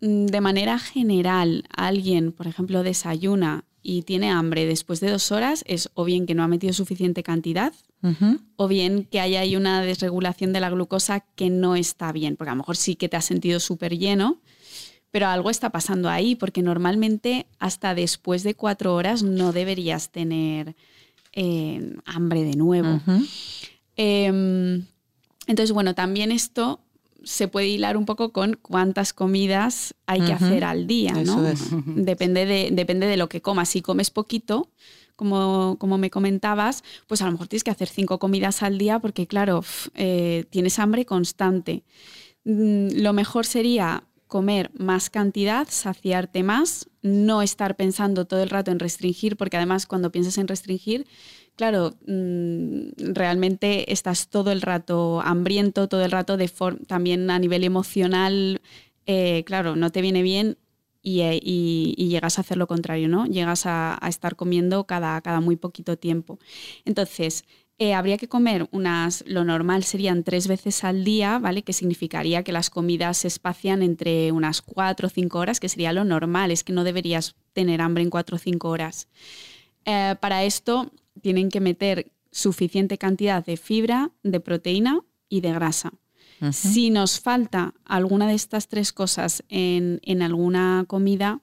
Mm, 0.00 0.26
de 0.26 0.40
manera 0.40 0.78
general 0.78 1.64
alguien, 1.74 2.32
por 2.32 2.46
ejemplo, 2.46 2.82
desayuna 2.82 3.64
y 3.82 4.02
tiene 4.02 4.30
hambre 4.30 4.66
después 4.66 5.00
de 5.00 5.10
dos 5.10 5.32
horas, 5.32 5.64
es 5.66 5.90
o 5.94 6.04
bien 6.04 6.26
que 6.26 6.34
no 6.34 6.42
ha 6.42 6.48
metido 6.48 6.72
suficiente 6.72 7.22
cantidad, 7.22 7.72
o 8.54 8.68
bien 8.68 9.04
que 9.04 9.18
haya 9.18 9.40
ahí 9.40 9.56
una 9.56 9.82
desregulación 9.82 10.52
de 10.52 10.60
la 10.60 10.70
glucosa 10.70 11.20
que 11.34 11.50
no 11.50 11.74
está 11.74 12.12
bien, 12.12 12.36
porque 12.36 12.50
a 12.50 12.54
lo 12.54 12.58
mejor 12.58 12.76
sí 12.76 12.94
que 12.94 13.08
te 13.08 13.16
has 13.16 13.24
sentido 13.24 13.58
súper 13.58 13.98
lleno, 13.98 14.38
pero 15.16 15.28
algo 15.28 15.48
está 15.48 15.70
pasando 15.70 16.10
ahí, 16.10 16.34
porque 16.34 16.60
normalmente 16.60 17.46
hasta 17.58 17.94
después 17.94 18.42
de 18.42 18.54
cuatro 18.54 18.94
horas 18.94 19.22
no 19.22 19.50
deberías 19.52 20.10
tener 20.10 20.76
eh, 21.32 21.94
hambre 22.04 22.44
de 22.44 22.54
nuevo. 22.54 23.00
Em, 23.96 24.84
entonces, 25.46 25.72
bueno, 25.72 25.94
también 25.94 26.32
esto 26.32 26.80
se 27.24 27.48
puede 27.48 27.66
hilar 27.66 27.96
un 27.96 28.04
poco 28.04 28.30
con 28.30 28.58
cuántas 28.60 29.14
comidas 29.14 29.94
hay 30.04 30.20
que 30.20 30.34
hacer 30.34 30.64
al 30.64 30.86
día, 30.86 31.14
¿no? 31.14 31.42
Depende, 31.86 32.44
de, 32.44 32.68
depende 32.70 33.06
de 33.06 33.16
lo 33.16 33.30
que 33.30 33.40
comas. 33.40 33.70
Si 33.70 33.80
comes 33.80 34.10
poquito, 34.10 34.68
como, 35.16 35.76
como, 35.78 35.96
me 35.96 36.10
comentabas, 36.10 36.84
pues 37.06 37.22
a 37.22 37.24
lo 37.24 37.32
mejor 37.32 37.48
tienes 37.48 37.64
que 37.64 37.70
hacer 37.70 37.88
cinco 37.88 38.18
comidas 38.18 38.62
al 38.62 38.76
día 38.76 38.98
porque, 38.98 39.26
claro, 39.26 39.64
eh, 39.94 40.44
tienes 40.50 40.78
hambre 40.78 41.06
constante. 41.06 41.84
Mm, 42.44 43.00
lo 43.00 43.14
mejor 43.14 43.46
sería 43.46 44.04
comer 44.26 44.70
más 44.74 45.10
cantidad, 45.10 45.68
saciarte 45.70 46.42
más, 46.42 46.88
no 47.02 47.42
estar 47.42 47.76
pensando 47.76 48.24
todo 48.24 48.42
el 48.42 48.50
rato 48.50 48.70
en 48.70 48.78
restringir, 48.78 49.36
porque 49.36 49.56
además 49.56 49.86
cuando 49.86 50.10
piensas 50.10 50.38
en 50.38 50.48
restringir, 50.48 51.06
claro, 51.54 51.94
mm, 52.06 53.12
realmente 53.14 53.92
estás 53.92 54.28
todo 54.28 54.52
el 54.52 54.62
rato 54.62 55.20
hambriento, 55.22 55.88
todo 55.88 56.04
el 56.04 56.10
rato 56.10 56.36
de 56.36 56.50
también 56.86 57.30
a 57.30 57.38
nivel 57.38 57.64
emocional, 57.64 58.60
eh, 59.06 59.44
claro, 59.44 59.76
no 59.76 59.90
te 59.90 60.02
viene 60.02 60.22
bien 60.22 60.58
eh, 61.04 61.38
y, 61.40 62.08
llegas 62.08 62.38
a 62.38 62.40
hacer 62.40 62.56
lo 62.56 62.66
contrario, 62.66 63.08
¿no? 63.08 63.26
Llegas 63.26 63.64
a, 63.66 63.98
estar 64.08 64.34
comiendo 64.34 64.86
cada, 64.86 65.20
cada 65.20 65.40
muy 65.40 65.56
poquito 65.56 65.96
tiempo. 65.96 66.40
Entonces, 66.84 67.44
eh, 67.78 67.94
habría 67.94 68.18
que 68.18 68.28
comer 68.28 68.68
unas, 68.72 69.24
lo 69.26 69.44
normal 69.44 69.84
serían 69.84 70.24
tres 70.24 70.48
veces 70.48 70.84
al 70.84 71.04
día, 71.04 71.38
¿vale? 71.38 71.62
Que 71.62 71.72
significaría 71.72 72.42
que 72.42 72.52
las 72.52 72.70
comidas 72.70 73.18
se 73.18 73.28
espacian 73.28 73.82
entre 73.82 74.32
unas 74.32 74.62
cuatro 74.62 75.08
o 75.08 75.10
cinco 75.10 75.38
horas, 75.38 75.60
que 75.60 75.68
sería 75.68 75.92
lo 75.92 76.04
normal, 76.04 76.50
es 76.50 76.64
que 76.64 76.72
no 76.72 76.84
deberías 76.84 77.34
tener 77.52 77.80
hambre 77.80 78.02
en 78.02 78.10
cuatro 78.10 78.36
o 78.36 78.38
cinco 78.38 78.68
horas. 78.68 79.08
para 79.84 80.44
esto, 80.44 80.90
tienen 81.22 81.48
que 81.48 81.60
meter 81.60 82.10
suficiente 82.30 82.98
cantidad 82.98 83.44
de 83.44 83.56
fibra, 83.56 84.10
de 84.22 84.40
proteína 84.40 85.00
y 85.28 85.40
de 85.40 85.52
grasa. 85.52 85.92
Si 86.52 86.90
nos 86.90 87.18
falta 87.18 87.72
alguna 87.84 88.28
de 88.28 88.34
estas 88.34 88.68
tres 88.68 88.92
cosas 88.92 89.42
en, 89.48 90.22
alguna 90.22 90.84
comida, 90.86 91.40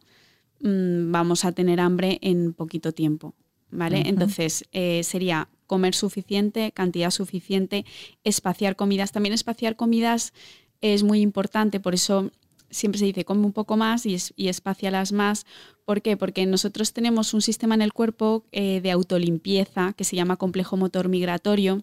mm, 0.61 1.11
vamos 1.11 1.45
a 1.45 1.51
tener 1.51 1.79
hambre 1.79 2.19
en 2.21 2.53
poquito 2.53 2.91
tiempo. 2.91 3.33
¿Vale? 3.71 4.03
Entonces, 4.05 4.65
eh, 4.71 5.01
sería 5.03 5.49
comer 5.67 5.95
suficiente, 5.95 6.71
cantidad 6.71 7.11
suficiente, 7.11 7.85
espaciar 8.23 8.75
comidas. 8.75 9.11
También 9.11 9.33
espaciar 9.33 9.75
comidas 9.75 10.33
es 10.81 11.03
muy 11.03 11.21
importante, 11.21 11.79
por 11.79 11.93
eso 11.93 12.31
siempre 12.73 12.99
se 12.99 13.05
dice 13.05 13.25
come 13.25 13.45
un 13.45 13.53
poco 13.53 13.77
más 13.77 14.05
y, 14.05 14.17
y 14.35 14.47
espacialas 14.47 15.11
más. 15.11 15.45
¿Por 15.85 16.01
qué? 16.01 16.17
Porque 16.17 16.45
nosotros 16.45 16.93
tenemos 16.93 17.33
un 17.33 17.41
sistema 17.41 17.75
en 17.75 17.81
el 17.81 17.93
cuerpo 17.93 18.45
eh, 18.51 18.81
de 18.81 18.91
autolimpieza 18.91 19.93
que 19.93 20.03
se 20.03 20.15
llama 20.15 20.37
complejo 20.37 20.77
motor 20.77 21.07
migratorio, 21.07 21.81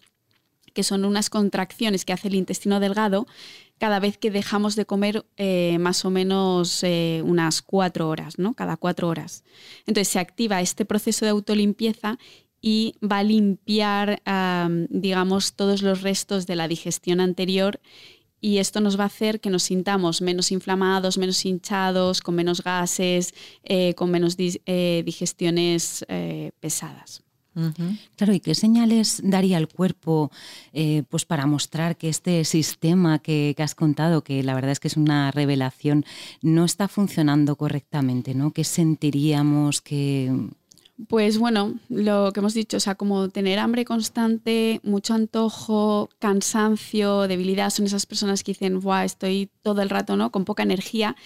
que 0.75 0.83
son 0.83 1.05
unas 1.05 1.31
contracciones 1.31 2.05
que 2.05 2.13
hace 2.13 2.29
el 2.29 2.35
intestino 2.35 2.81
delgado 2.81 3.27
cada 3.79 3.99
vez 3.99 4.19
que 4.19 4.31
dejamos 4.31 4.77
de 4.77 4.85
comer 4.85 5.25
eh, 5.37 5.79
más 5.81 6.05
o 6.05 6.11
menos 6.11 6.85
eh, 6.85 7.23
unas 7.25 7.63
cuatro 7.63 8.09
horas, 8.09 8.39
¿no? 8.39 8.55
Cada 8.55 8.77
cuatro 8.77 9.09
horas. 9.09 9.43
Entonces 9.87 10.09
se 10.09 10.19
activa 10.19 10.61
este 10.61 10.85
proceso 10.85 11.25
de 11.25 11.31
autolimpieza 11.31 12.19
y 12.61 12.95
va 13.03 13.19
a 13.19 13.23
limpiar, 13.23 14.23
digamos, 14.89 15.55
todos 15.55 15.83
los 15.83 16.03
restos 16.03 16.47
de 16.47 16.57
la 16.57 16.69
digestión 16.69 17.21
anterior 17.21 17.81
y 18.41 18.59
esto 18.59 18.81
nos 18.81 18.99
va 18.99 19.05
a 19.05 19.07
hacer 19.07 19.41
que 19.41 19.51
nos 19.51 19.65
sintamos 19.65 20.23
menos 20.23 20.51
inflamados, 20.51 21.19
menos 21.19 21.45
hinchados, 21.45 22.21
con 22.23 22.35
menos 22.35 22.63
gases, 22.63 23.35
eh, 23.65 23.95
con 23.95 24.11
menos 24.11 24.37
eh, 24.39 25.03
digestiones 25.05 26.05
eh, 26.09 26.53
pesadas. 26.61 27.23
Claro, 28.17 28.33
¿y 28.33 28.41
qué 28.41 28.55
señales 28.55 29.21
daría 29.25 29.59
el 29.59 29.67
cuerpo 29.67 30.31
pues 31.11 31.25
para 31.27 31.47
mostrar 31.47 31.97
que 31.99 32.09
este 32.09 32.45
sistema 32.45 33.19
que, 33.19 33.55
que, 33.57 33.63
has 33.63 33.75
contado, 33.75 34.23
que 34.23 34.43
la 34.45 34.55
verdad 34.55 34.71
es 34.71 34.81
que 34.81 34.87
es 34.87 34.97
una 34.97 35.33
revelación, 35.33 36.07
no 36.43 36.65
está 36.65 36.87
funcionando 36.87 37.57
correctamente? 37.57 38.35
¿no? 38.35 38.53
¿Qué 38.53 38.63
sentiríamos? 38.63 39.83
que 39.83 40.33
pues 41.09 41.39
bueno, 41.39 41.79
lo 41.89 42.33
que 42.33 42.41
hemos 42.41 42.55
dicho, 42.55 42.77
o 42.77 42.81
sea, 42.81 42.95
como 42.95 43.29
tener 43.29 43.59
hambre 43.59 43.85
constante, 43.85 44.81
mucho 44.83 45.15
antojo, 45.15 46.09
cansancio, 46.19 47.29
debilidad, 47.29 47.71
son 47.71 47.87
esas 47.87 48.07
personas 48.07 48.43
que 48.43 48.53
dicen, 48.53 48.81
Buah, 48.81 49.05
estoy 49.05 49.51
todo 49.63 49.83
el 49.83 49.91
rato, 49.91 50.17
¿no? 50.17 50.31
Con 50.31 50.45
poca 50.45 50.63
energía. 50.63 51.17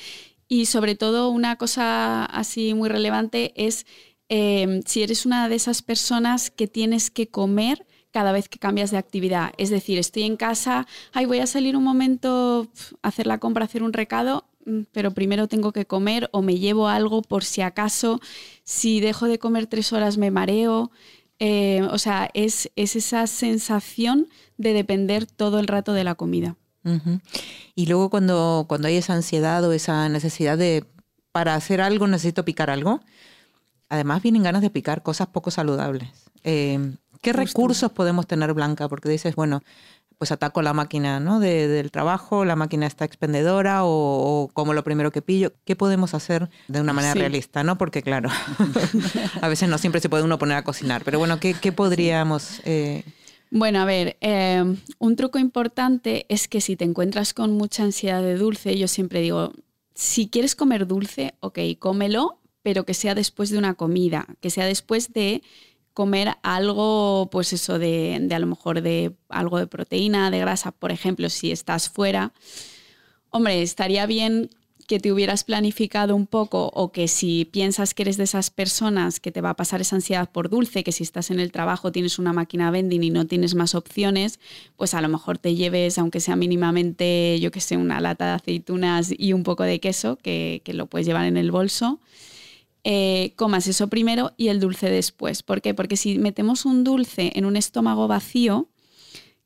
Y 0.48 0.66
sobre 0.66 0.94
todo, 0.94 1.30
una 1.30 1.56
cosa 1.56 2.24
así 2.24 2.74
muy 2.74 2.88
relevante 2.88 3.52
es 3.56 3.86
em, 4.28 4.82
si 4.86 5.02
eres 5.02 5.26
una 5.26 5.48
de 5.48 5.56
esas 5.56 5.82
personas 5.82 6.50
que 6.50 6.66
tienes 6.66 7.10
que 7.10 7.28
comer 7.28 7.86
cada 8.10 8.30
vez 8.32 8.48
que 8.48 8.60
cambias 8.60 8.92
de 8.92 8.98
actividad. 8.98 9.52
Es 9.58 9.70
decir, 9.70 9.98
estoy 9.98 10.22
en 10.22 10.36
casa, 10.36 10.86
ay, 11.12 11.26
voy 11.26 11.40
a 11.40 11.46
salir 11.46 11.76
un 11.76 11.82
momento 11.82 12.68
a 13.02 13.08
hacer 13.08 13.26
la 13.26 13.38
compra, 13.38 13.64
hacer 13.64 13.82
un 13.82 13.92
recado, 13.92 14.44
pero 14.92 15.12
primero 15.12 15.48
tengo 15.48 15.72
que 15.72 15.86
comer 15.86 16.28
o 16.32 16.42
me 16.42 16.58
llevo 16.58 16.88
algo 16.88 17.22
por 17.22 17.44
si 17.44 17.60
acaso 17.60 18.20
si 18.64 19.00
dejo 19.00 19.26
de 19.26 19.38
comer 19.38 19.66
tres 19.66 19.92
horas 19.92 20.16
me 20.18 20.30
mareo. 20.30 20.90
Eh, 21.38 21.82
o 21.90 21.98
sea, 21.98 22.30
es, 22.34 22.70
esa 22.76 23.26
sensación 23.26 24.28
de 24.56 24.72
depender 24.72 25.26
todo 25.26 25.58
el 25.58 25.66
rato 25.66 25.92
de 25.92 26.04
la 26.04 26.14
comida. 26.14 26.56
Y 27.74 27.86
luego 27.86 28.10
cuando, 28.10 28.66
cuando 28.68 28.88
hay 28.88 28.96
esa 28.96 29.14
ansiedad 29.14 29.64
o 29.64 29.72
esa 29.72 30.06
necesidad 30.10 30.58
de, 30.58 30.84
para 31.32 31.54
hacer 31.54 31.80
algo 31.80 32.06
necesito 32.06 32.44
picar 32.44 32.68
algo, 32.68 33.00
además 33.88 34.22
vienen 34.22 34.42
ganas 34.42 34.60
de 34.60 34.68
picar 34.68 35.02
cosas 35.02 35.28
poco 35.28 35.50
saludables. 35.50 36.10
Eh, 36.42 36.96
¿Qué 37.22 37.32
recursos 37.32 37.90
podemos 37.90 38.26
tener, 38.26 38.52
Blanca? 38.52 38.86
Porque 38.86 39.08
dices, 39.08 39.34
bueno, 39.34 39.62
pues 40.18 40.32
ataco 40.32 40.62
la 40.62 40.72
máquina 40.72 41.20
¿no? 41.20 41.40
del 41.40 41.90
trabajo, 41.90 42.44
la 42.44 42.56
máquina 42.56 42.86
está 42.86 43.04
expendedora 43.04 43.80
o, 43.84 44.50
como 44.52 44.74
lo 44.74 44.84
primero 44.84 45.10
que 45.10 45.22
pillo. 45.22 45.52
¿Qué 45.64 45.76
podemos 45.76 46.14
hacer 46.14 46.50
de 46.68 46.80
una 46.80 46.92
manera 46.92 47.14
realista? 47.14 47.62
¿no? 47.64 47.78
Porque 47.78 48.02
claro, 48.02 48.30
a 49.40 49.48
veces 49.48 49.68
no 49.68 49.78
siempre 49.78 50.00
se 50.00 50.08
puede 50.08 50.24
uno 50.24 50.38
poner 50.38 50.56
a 50.56 50.64
cocinar, 50.64 51.02
pero 51.04 51.18
bueno, 51.18 51.38
¿qué, 51.40 51.72
podríamos... 51.72 52.60
Eh? 52.64 53.04
Bueno, 53.50 53.80
a 53.80 53.84
ver, 53.84 54.16
eh, 54.20 54.64
un 54.98 55.16
truco 55.16 55.38
importante 55.38 56.26
es 56.28 56.48
que 56.48 56.60
si 56.60 56.76
te 56.76 56.84
encuentras 56.84 57.34
con 57.34 57.52
mucha 57.52 57.84
ansiedad 57.84 58.22
de 58.22 58.36
dulce, 58.36 58.76
yo 58.76 58.88
siempre 58.88 59.20
digo, 59.20 59.52
si 59.94 60.28
quieres 60.28 60.56
comer 60.56 60.86
dulce, 60.86 61.34
ok, 61.40 61.58
cómelo, 61.78 62.40
pero 62.62 62.84
que 62.84 62.94
sea 62.94 63.14
después 63.14 63.50
de 63.50 63.58
una 63.58 63.74
comida, 63.74 64.26
que 64.40 64.50
sea 64.50 64.66
después 64.66 65.12
de 65.12 65.42
comer 65.94 66.36
algo, 66.42 67.28
pues 67.30 67.52
eso, 67.52 67.78
de, 67.78 68.28
a 68.30 68.38
lo 68.38 68.46
mejor 68.46 68.82
de 68.82 69.12
algo 69.28 69.58
de 69.58 69.68
proteína, 69.68 70.30
de 70.30 70.40
grasa, 70.40 70.72
por 70.72 70.90
ejemplo, 70.90 71.30
si 71.30 71.52
estás 71.52 71.88
fuera. 71.88 72.32
Hombre, 73.30 73.62
estaría 73.62 74.04
bien 74.06 74.50
que 74.86 75.00
te 75.00 75.12
hubieras 75.12 75.44
planificado 75.44 76.14
un 76.14 76.26
poco 76.26 76.70
o 76.74 76.92
que 76.92 77.08
si 77.08 77.46
piensas 77.46 77.94
que 77.94 78.02
eres 78.02 78.16
de 78.16 78.24
esas 78.24 78.50
personas 78.50 79.18
que 79.18 79.32
te 79.32 79.40
va 79.40 79.50
a 79.50 79.56
pasar 79.56 79.80
esa 79.80 79.96
ansiedad 79.96 80.30
por 80.30 80.50
dulce, 80.50 80.84
que 80.84 80.92
si 80.92 81.02
estás 81.02 81.30
en 81.30 81.40
el 81.40 81.52
trabajo 81.52 81.90
tienes 81.90 82.18
una 82.18 82.32
máquina 82.32 82.70
vending 82.70 83.02
y 83.02 83.10
no 83.10 83.26
tienes 83.26 83.54
más 83.54 83.74
opciones, 83.74 84.40
pues 84.76 84.92
a 84.92 85.00
lo 85.00 85.08
mejor 85.08 85.38
te 85.38 85.54
lleves, 85.54 85.96
aunque 85.96 86.20
sea 86.20 86.36
mínimamente, 86.36 87.38
yo 87.40 87.50
que 87.50 87.60
sé, 87.60 87.76
una 87.76 88.00
lata 88.00 88.26
de 88.26 88.32
aceitunas 88.32 89.12
y 89.16 89.32
un 89.32 89.42
poco 89.42 89.62
de 89.62 89.80
queso, 89.80 90.16
que, 90.16 90.60
que 90.64 90.74
lo 90.74 90.86
puedes 90.86 91.06
llevar 91.06 91.24
en 91.24 91.38
el 91.38 91.50
bolso. 91.50 92.00
Eh, 92.84 93.32
comas 93.36 93.66
eso 93.66 93.88
primero 93.88 94.32
y 94.36 94.48
el 94.48 94.60
dulce 94.60 94.90
después. 94.90 95.42
¿Por 95.42 95.62
qué? 95.62 95.74
Porque 95.74 95.96
si 95.96 96.18
metemos 96.18 96.66
un 96.66 96.84
dulce 96.84 97.32
en 97.34 97.46
un 97.46 97.56
estómago 97.56 98.06
vacío, 98.08 98.68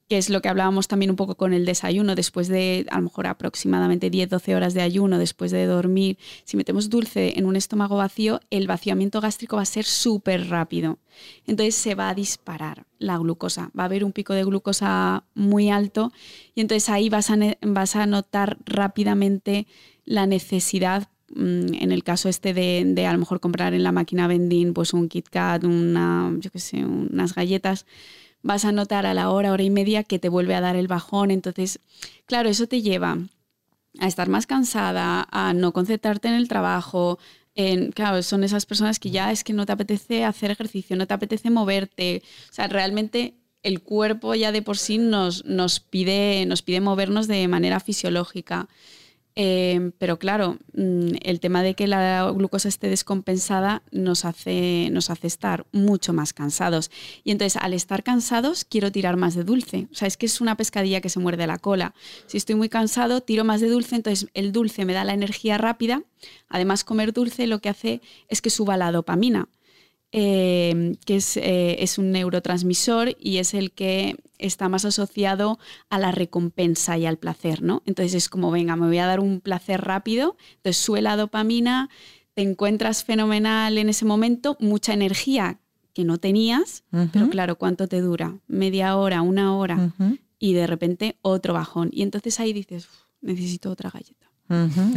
que 0.09 0.17
es 0.17 0.31
lo 0.31 0.41
que 0.41 0.49
hablábamos 0.49 0.89
también 0.89 1.11
un 1.11 1.17
poco 1.17 1.37
con 1.37 1.53
el 1.53 1.67
desayuno, 1.67 2.15
después 2.15 2.49
de 2.49 2.87
a 2.91 2.97
lo 2.97 3.03
mejor 3.03 3.27
aproximadamente 3.27 4.11
10-12 4.11 4.57
horas 4.57 4.75
de 4.75 4.81
ayuno, 4.81 5.19
después 5.19 5.51
de 5.51 5.67
dormir, 5.67 6.19
si 6.45 6.57
metemos 6.57 6.89
dulce 6.89 7.35
en 7.37 7.45
un 7.45 7.57
estómago 7.57 7.97
vacío, 7.97 8.41
el 8.51 8.67
vaciamiento 8.67 9.21
gástrico 9.21 9.57
va 9.57 9.63
a 9.63 9.67
ser 9.67 9.85
súper 9.85 10.49
rápido. 10.49 10.99
Entonces 11.47 11.75
se 11.75 11.95
va 11.95 12.09
a 12.09 12.15
disparar 12.15 12.87
la 12.99 13.19
glucosa, 13.19 13.71
va 13.79 13.83
a 13.83 13.87
haber 13.87 14.03
un 14.03 14.13
pico 14.13 14.33
de 14.33 14.45
glucosa 14.45 15.25
muy 15.35 15.69
alto 15.69 16.11
y 16.55 16.63
entonces 16.63 16.89
ahí 16.89 17.11
vas 17.11 17.31
a, 17.31 17.37
vas 17.61 17.95
a 17.95 18.07
notar 18.07 18.57
rápidamente 18.65 19.67
la 20.07 20.27
necesidad 20.27 21.09
en 21.35 21.93
el 21.93 22.05
caso 22.05 22.29
este 22.29 22.55
de, 22.55 23.07
a 23.07 23.13
lo 23.13 23.19
mejor 23.19 23.41
comprar 23.41 23.75
en 23.75 23.83
la 23.83 23.93
máquina 23.93 24.27
vending 24.27 24.73
pues 24.73 24.93
un 24.95 25.09
Kit 25.09 25.29
Kat, 25.29 25.65
una, 25.65 26.33
yo 26.39 26.51
qué 26.51 26.59
sé, 26.59 26.85
unas 26.85 27.35
galletas, 27.35 27.87
vas 28.43 28.65
a 28.65 28.73
notar 28.73 29.07
a 29.07 29.15
la 29.15 29.31
hora, 29.31 29.53
hora 29.53 29.63
y 29.63 29.71
media 29.71 30.05
que 30.05 30.19
te 30.19 30.29
vuelve 30.29 30.55
a 30.55 30.61
dar 30.61 30.77
el 30.77 30.89
bajón. 30.89 31.31
Entonces, 31.31 31.81
claro, 32.27 32.49
eso 32.49 32.67
te 32.67 32.83
lleva 32.83 33.19
a 33.99 34.07
estar 34.07 34.29
más 34.29 34.47
cansada, 34.47 35.27
a 35.31 35.53
no 35.53 35.73
concentrarte 35.73 36.29
en 36.29 36.35
el 36.35 36.49
trabajo. 36.49 37.19
En, 37.55 37.93
claro, 37.93 38.23
son 38.23 38.45
esas 38.45 38.67
personas 38.67 38.99
que 38.99 39.11
ya 39.11 39.33
es 39.33 39.45
que 39.45 39.53
no 39.53 39.67
te 39.67 39.73
apetece 39.73 40.25
hacer 40.25 40.51
ejercicio, 40.51 40.97
no 40.97 41.07
te 41.07 41.15
apetece 41.15 41.51
moverte. 41.51 42.23
O 42.51 42.53
sea, 42.53 42.69
realmente 42.69 43.35
el 43.63 43.83
cuerpo 43.83 44.35
ya 44.35 44.53
de 44.53 44.63
por 44.63 44.79
sí 44.79 44.99
nos, 44.99 45.45
nos, 45.45 45.81
pide, 45.81 46.47
nos 46.47 46.63
pide 46.63 46.81
movernos 46.81 47.27
de 47.27 47.49
manera 47.49 47.81
fisiológica. 47.81 48.69
Eh, 49.41 49.93
pero 49.99 50.19
claro, 50.19 50.59
mm, 50.73 51.11
el 51.23 51.39
tema 51.39 51.63
de 51.63 51.75
que 51.75 51.87
la 51.87 52.29
glucosa 52.33 52.69
esté 52.69 52.89
descompensada 52.89 53.85
nos 53.93 54.25
hace, 54.25 54.89
nos 54.91 55.11
hace 55.11 55.29
estar 55.29 55.65
mucho 55.71 56.13
más 56.13 56.33
cansados. 56.33 56.91
Y 57.23 57.31
entonces, 57.31 57.63
al 57.63 57.73
estar 57.73 58.03
cansados, 58.03 58.65
quiero 58.65 58.91
tirar 58.91 59.17
más 59.17 59.37
de 59.37 59.45
dulce. 59.45 59.87
O 59.93 59.95
sea, 59.95 60.09
es 60.09 60.17
que 60.17 60.27
es 60.27 60.41
una 60.41 60.57
pescadilla 60.57 61.01
que 61.01 61.09
se 61.09 61.21
muerde 61.21 61.47
la 61.47 61.59
cola. 61.59 61.95
Si 62.27 62.37
estoy 62.37 62.57
muy 62.57 62.69
cansado, 62.69 63.21
tiro 63.21 63.45
más 63.45 63.61
de 63.61 63.69
dulce, 63.69 63.95
entonces 63.95 64.29
el 64.35 64.51
dulce 64.51 64.85
me 64.85 64.93
da 64.93 65.05
la 65.05 65.15
energía 65.15 65.57
rápida. 65.57 66.03
Además, 66.49 66.83
comer 66.83 67.13
dulce 67.13 67.47
lo 67.47 67.61
que 67.61 67.69
hace 67.69 68.01
es 68.27 68.43
que 68.43 68.51
suba 68.51 68.77
la 68.77 68.91
dopamina. 68.91 69.49
Eh, 70.11 70.97
que 71.05 71.17
es, 71.17 71.37
eh, 71.37 71.83
es, 71.83 71.99
un 71.99 72.13
neurotransmisor 72.13 73.15
y 73.21 73.37
es 73.37 73.53
el 73.53 73.73
que 73.73 74.17
está 74.39 74.71
más 74.71 74.87
asociado 74.87 75.59
a 75.91 75.99
la 75.99 76.13
recompensa 76.13 76.97
y 76.97 77.05
al 77.05 77.19
placer, 77.19 77.61
¿no? 77.61 77.83
Entonces 77.85 78.15
es 78.15 78.31
como, 78.31 78.51
venga, 78.51 78.75
me 78.75 78.87
voy 78.87 78.97
a 78.97 79.07
dar 79.07 79.21
un 79.21 79.41
placer 79.41 79.83
rápido, 79.83 80.39
entonces 80.57 80.83
suela 80.83 81.19
dopamina, 81.19 81.91
te 82.33 82.41
encuentras 82.41 83.05
fenomenal 83.05 83.77
en 83.77 83.91
ese 83.91 84.07
momento, 84.07 84.57
mucha 84.61 84.95
energía 84.95 85.61
que 85.93 86.05
no 86.05 86.17
tenías, 86.17 86.85
pero 87.13 87.29
claro, 87.29 87.59
¿cuánto 87.59 87.87
te 87.87 88.01
dura? 88.01 88.39
Media 88.47 88.97
hora, 88.97 89.21
una 89.21 89.57
hora, 89.57 89.93
y 90.39 90.55
de 90.55 90.67
repente 90.67 91.19
otro 91.21 91.53
bajón. 91.53 91.91
Y 91.93 92.03
entonces 92.03 92.41
ahí 92.41 92.55
dices, 92.55 92.89
necesito 93.21 93.71
otra 93.71 93.91
galleta 93.91 94.28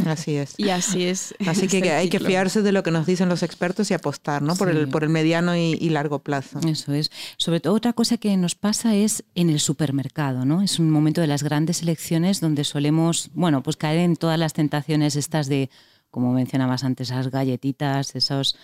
así 0.06 0.36
es. 0.36 0.54
Y 0.56 0.70
así 0.70 1.04
es. 1.04 1.34
Así 1.46 1.68
que 1.68 1.90
hay 1.90 2.08
que 2.08 2.20
fiarse 2.20 2.62
de 2.62 2.72
lo 2.72 2.82
que 2.82 2.90
nos 2.90 3.06
dicen 3.06 3.28
los 3.28 3.42
expertos 3.42 3.90
y 3.90 3.94
apostar, 3.94 4.42
¿no? 4.42 4.56
Por, 4.56 4.70
el, 4.70 4.88
por 4.88 5.04
el 5.04 5.10
mediano 5.10 5.56
y, 5.56 5.88
largo 5.90 6.20
plazo. 6.20 6.60
Eso 6.66 6.92
es. 6.92 7.10
Sobre 7.36 7.60
todo 7.60 7.74
otra 7.74 7.92
cosa 7.92 8.16
que 8.16 8.34
nos 8.36 8.54
pasa 8.54 8.94
es 8.94 9.24
en 9.34 9.50
el 9.50 9.60
supermercado, 9.60 10.44
¿no? 10.44 10.62
Es 10.62 10.78
un 10.78 10.90
momento 10.90 11.20
de 11.20 11.26
las 11.26 11.42
grandes 11.42 11.82
elecciones 11.82 12.40
donde 12.40 12.64
solemos, 12.64 13.30
bueno, 13.34 13.62
pues 13.62 13.76
caer 13.76 13.98
en 13.98 14.16
todas 14.16 14.38
las 14.38 14.54
tentaciones 14.54 15.16
estas 15.16 15.48
de, 15.48 15.68
como 16.10 16.32
mencionabas 16.32 16.84
antes, 16.84 17.10
esas 17.10 17.30
galletitas, 17.30 18.14
esas 18.14 18.56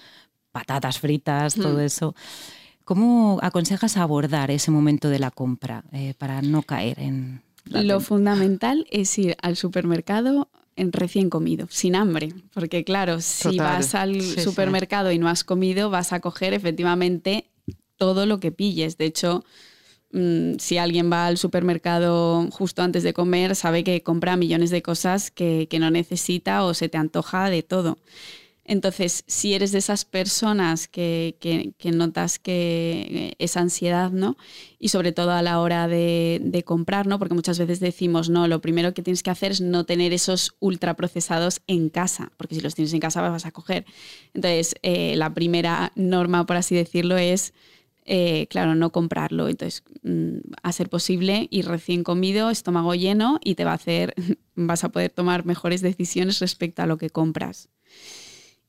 patatas 0.53 0.99
fritas, 0.99 1.55
todo 1.55 1.81
eso. 1.81 2.15
¿Cómo 2.85 3.39
aconsejas 3.43 3.99
abordar 3.99 4.51
ese 4.51 4.71
momento 4.71 5.11
de 5.11 5.19
la 5.19 5.31
compra 5.31 5.85
eh, 5.93 6.15
para 6.17 6.41
no 6.41 6.63
caer 6.63 6.99
en... 7.01 7.43
Lo 7.67 8.01
fundamental 8.01 8.87
es 8.91 9.19
ir 9.19 9.37
al 9.43 9.57
supermercado 9.57 10.49
recién 10.93 11.31
comido, 11.31 11.67
sin 11.71 11.95
hambre, 11.95 12.33
porque 12.55 12.85
claro, 12.85 13.21
si 13.21 13.59
vas 13.59 13.95
al 13.95 14.21
supermercado 14.23 15.13
y 15.13 15.19
no 15.19 15.29
has 15.29 15.45
comido, 15.45 15.91
vas 15.91 16.13
a 16.13 16.21
coger 16.21 16.55
efectivamente 16.55 17.51
todo 17.97 18.27
lo 18.27 18.41
que 18.41 18.53
pilles. 18.53 18.97
De 18.97 19.07
hecho, 19.07 19.45
mm, 20.13 20.55
si 20.59 20.79
alguien 20.79 21.11
va 21.11 21.27
al 21.27 21.37
supermercado 21.37 22.49
justo 22.51 22.83
antes 22.83 23.03
de 23.03 23.13
comer, 23.13 23.57
sabe 23.57 23.85
que 23.85 24.03
compra 24.03 24.37
millones 24.37 24.71
de 24.71 24.83
cosas 24.83 25.31
que, 25.31 25.67
que 25.69 25.79
no 25.79 25.91
necesita 25.91 26.65
o 26.65 26.75
se 26.75 26.89
te 26.89 26.97
antoja 26.99 27.51
de 27.51 27.63
todo. 27.63 27.99
Entonces, 28.69 29.25
si 29.27 29.55
eres 29.55 29.73
de 29.73 29.79
esas 29.79 30.05
personas 30.05 30.89
que, 30.89 31.73
notas 31.85 32.39
que 32.39 33.35
es 33.39 33.57
ansiedad, 33.57 34.11
¿no? 34.11 34.37
Y 34.79 34.91
sobre 34.91 35.13
todo 35.13 35.31
a 35.33 35.41
la 35.41 35.61
hora 35.61 35.89
de, 35.89 36.63
comprar, 36.67 37.07
¿no? 37.07 37.19
Porque 37.19 37.35
muchas 37.35 37.59
veces 37.59 37.81
decimos, 37.81 38.29
no, 38.29 38.47
lo 38.47 38.61
primero 38.61 38.93
que 38.93 39.03
tienes 39.03 39.23
que 39.23 39.31
hacer 39.31 39.53
es 39.53 39.63
no 39.63 39.85
tener 39.85 40.13
esos 40.13 40.55
ultraprocesados 40.61 41.63
en 41.67 41.89
casa, 41.89 42.31
porque 42.37 42.57
si 42.57 42.61
los 42.61 42.75
tienes 42.75 42.93
en 42.93 43.01
casa 43.01 43.23
vas 43.23 43.47
a 43.47 43.53
coger. 43.53 43.87
Entonces, 44.35 44.75
eh, 44.83 45.17
la 45.17 45.33
primera 45.33 45.91
norma, 45.95 46.45
por 46.45 46.57
así 46.57 46.75
decirlo, 46.75 47.17
es, 47.17 47.55
eh, 48.05 48.49
claro, 48.51 48.75
no 48.75 48.93
comprarlo. 48.93 49.49
Entonces, 49.49 49.83
mm, 50.03 50.41
a 50.63 50.73
ser 50.73 50.91
posible, 50.91 51.49
ir 51.51 51.67
recién 51.69 52.05
comido, 52.05 52.51
estómago 52.51 52.95
lleno 52.95 53.41
y 53.43 53.55
te 53.55 53.65
va 53.65 53.71
a 53.71 53.77
hacer, 53.77 54.15
vas 54.57 54.85
a 54.85 54.91
poder 54.91 55.11
tomar 55.11 55.47
mejores 55.47 55.81
decisiones 55.81 56.39
respecto 56.41 56.83
a 56.83 56.87
lo 56.87 56.99
que 56.99 57.09
compras. 57.09 57.71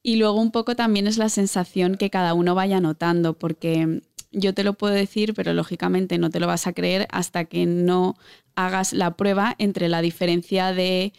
Y 0.01 0.15
luego 0.15 0.39
un 0.39 0.51
poco 0.51 0.75
también 0.75 1.07
es 1.07 1.17
la 1.17 1.29
sensación 1.29 1.95
que 1.95 2.09
cada 2.09 2.33
uno 2.33 2.55
vaya 2.55 2.79
notando, 2.79 3.37
porque 3.37 4.01
yo 4.31 4.53
te 4.53 4.63
lo 4.63 4.73
puedo 4.73 4.93
decir, 4.93 5.33
pero 5.33 5.53
lógicamente 5.53 6.17
no 6.17 6.29
te 6.29 6.39
lo 6.39 6.47
vas 6.47 6.67
a 6.67 6.73
creer 6.73 7.07
hasta 7.11 7.45
que 7.45 7.65
no 7.65 8.15
hagas 8.55 8.93
la 8.93 9.15
prueba 9.17 9.55
entre 9.57 9.89
la 9.89 10.01
diferencia 10.01 10.71
de, 10.71 11.13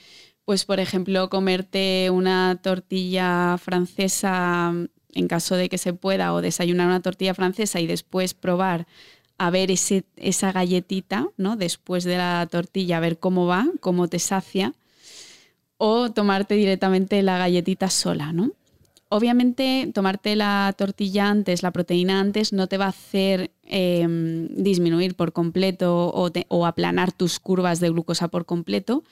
pues 0.45 0.65
por 0.65 0.81
ejemplo, 0.81 1.29
comerte 1.29 2.09
una 2.11 2.59
tortilla 2.63 3.59
francesa 3.59 4.73
en 5.13 5.29
caso 5.29 5.57
de 5.57 5.69
que 5.69 5.79
se 5.79 5.93
pueda, 5.93 6.33
o 6.33 6.41
desayunar 6.41 6.87
una 6.87 7.01
tortilla 7.01 7.35
francesa 7.35 7.81
y 7.81 7.87
después 7.87 8.35
probar 8.35 8.87
a 9.39 9.51
ver 9.51 9.71
ese, 9.71 10.05
esa 10.17 10.53
galletita, 10.53 11.29
¿no? 11.37 11.57
Después 11.57 12.05
de 12.05 12.17
la 12.17 12.47
tortilla, 12.51 12.99
a 12.99 13.01
ver 13.01 13.19
cómo 13.19 13.47
va, 13.47 13.67
cómo 13.81 14.09
te 14.09 14.19
sacia, 14.19 14.75
o 15.79 16.11
tomarte 16.13 16.55
directamente 16.55 17.23
la 17.23 17.39
galletita 17.39 17.89
sola, 17.89 18.33
¿no? 18.33 18.53
Obviamente, 19.13 19.91
tomarte 19.93 20.37
la 20.37 20.73
tortilla 20.79 21.29
antes, 21.29 21.65
la 21.65 21.73
proteína 21.73 22.21
antes, 22.21 22.53
no 22.53 22.69
te 22.69 22.79
va 22.79 22.85
a 22.85 22.91
hacer 22.91 23.51
em, 23.65 24.47
disminuir 24.55 25.17
por 25.17 25.33
completo 25.33 26.13
o, 26.15 26.65
aplanar 26.65 27.11
tus 27.11 27.41
curvas 27.41 27.81
de 27.81 27.91
glucosa 27.91 28.29
por 28.29 28.47
completo, 28.47 29.03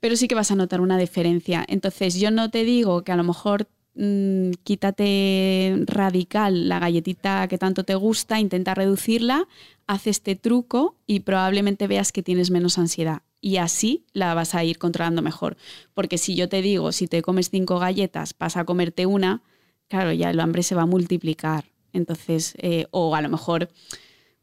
pero 0.00 0.16
sí 0.16 0.26
que 0.26 0.34
vas 0.34 0.50
a 0.50 0.56
notar 0.56 0.80
una 0.80 0.98
diferencia. 0.98 1.64
Entonces, 1.68 2.18
yo 2.18 2.32
no 2.32 2.50
te 2.50 2.64
digo 2.64 3.04
que 3.04 3.12
a 3.12 3.16
lo 3.16 3.22
mejor 3.22 3.68
mm, 3.94 4.54
quítate 4.64 5.76
radical 5.86 6.68
la 6.68 6.80
galletita 6.80 7.46
que 7.46 7.58
tanto 7.58 7.84
te 7.84 7.94
gusta, 7.94 8.40
intenta 8.40 8.74
reducirla, 8.74 9.46
haz 9.86 10.08
este 10.08 10.34
truco 10.34 10.96
y 11.06 11.20
probablemente 11.20 11.86
veas 11.86 12.10
que 12.10 12.24
tienes 12.24 12.50
menos 12.50 12.76
ansiedad 12.76 13.22
y 13.42 13.58
así 13.58 14.06
la 14.14 14.32
vas 14.32 14.54
a 14.54 14.64
ir 14.64 14.78
controlando 14.78 15.20
mejor. 15.20 15.58
Porque 15.92 16.16
si 16.16 16.34
yo 16.34 16.48
te 16.48 16.62
digo, 16.62 16.92
si 16.92 17.08
te 17.08 17.20
comes 17.20 17.50
cinco 17.50 17.78
galletas, 17.78 18.34
vas 18.38 18.56
a 18.56 18.64
comerte 18.64 19.04
una, 19.04 19.42
claro, 19.88 20.12
ya 20.12 20.30
el 20.30 20.40
hambre 20.40 20.62
se 20.62 20.74
va 20.74 20.82
a 20.82 20.86
multiplicar. 20.86 21.66
Entonces, 21.92 22.54
eh, 22.56 22.86
o 22.92 23.14
a 23.14 23.20
lo 23.20 23.28
mejor 23.28 23.68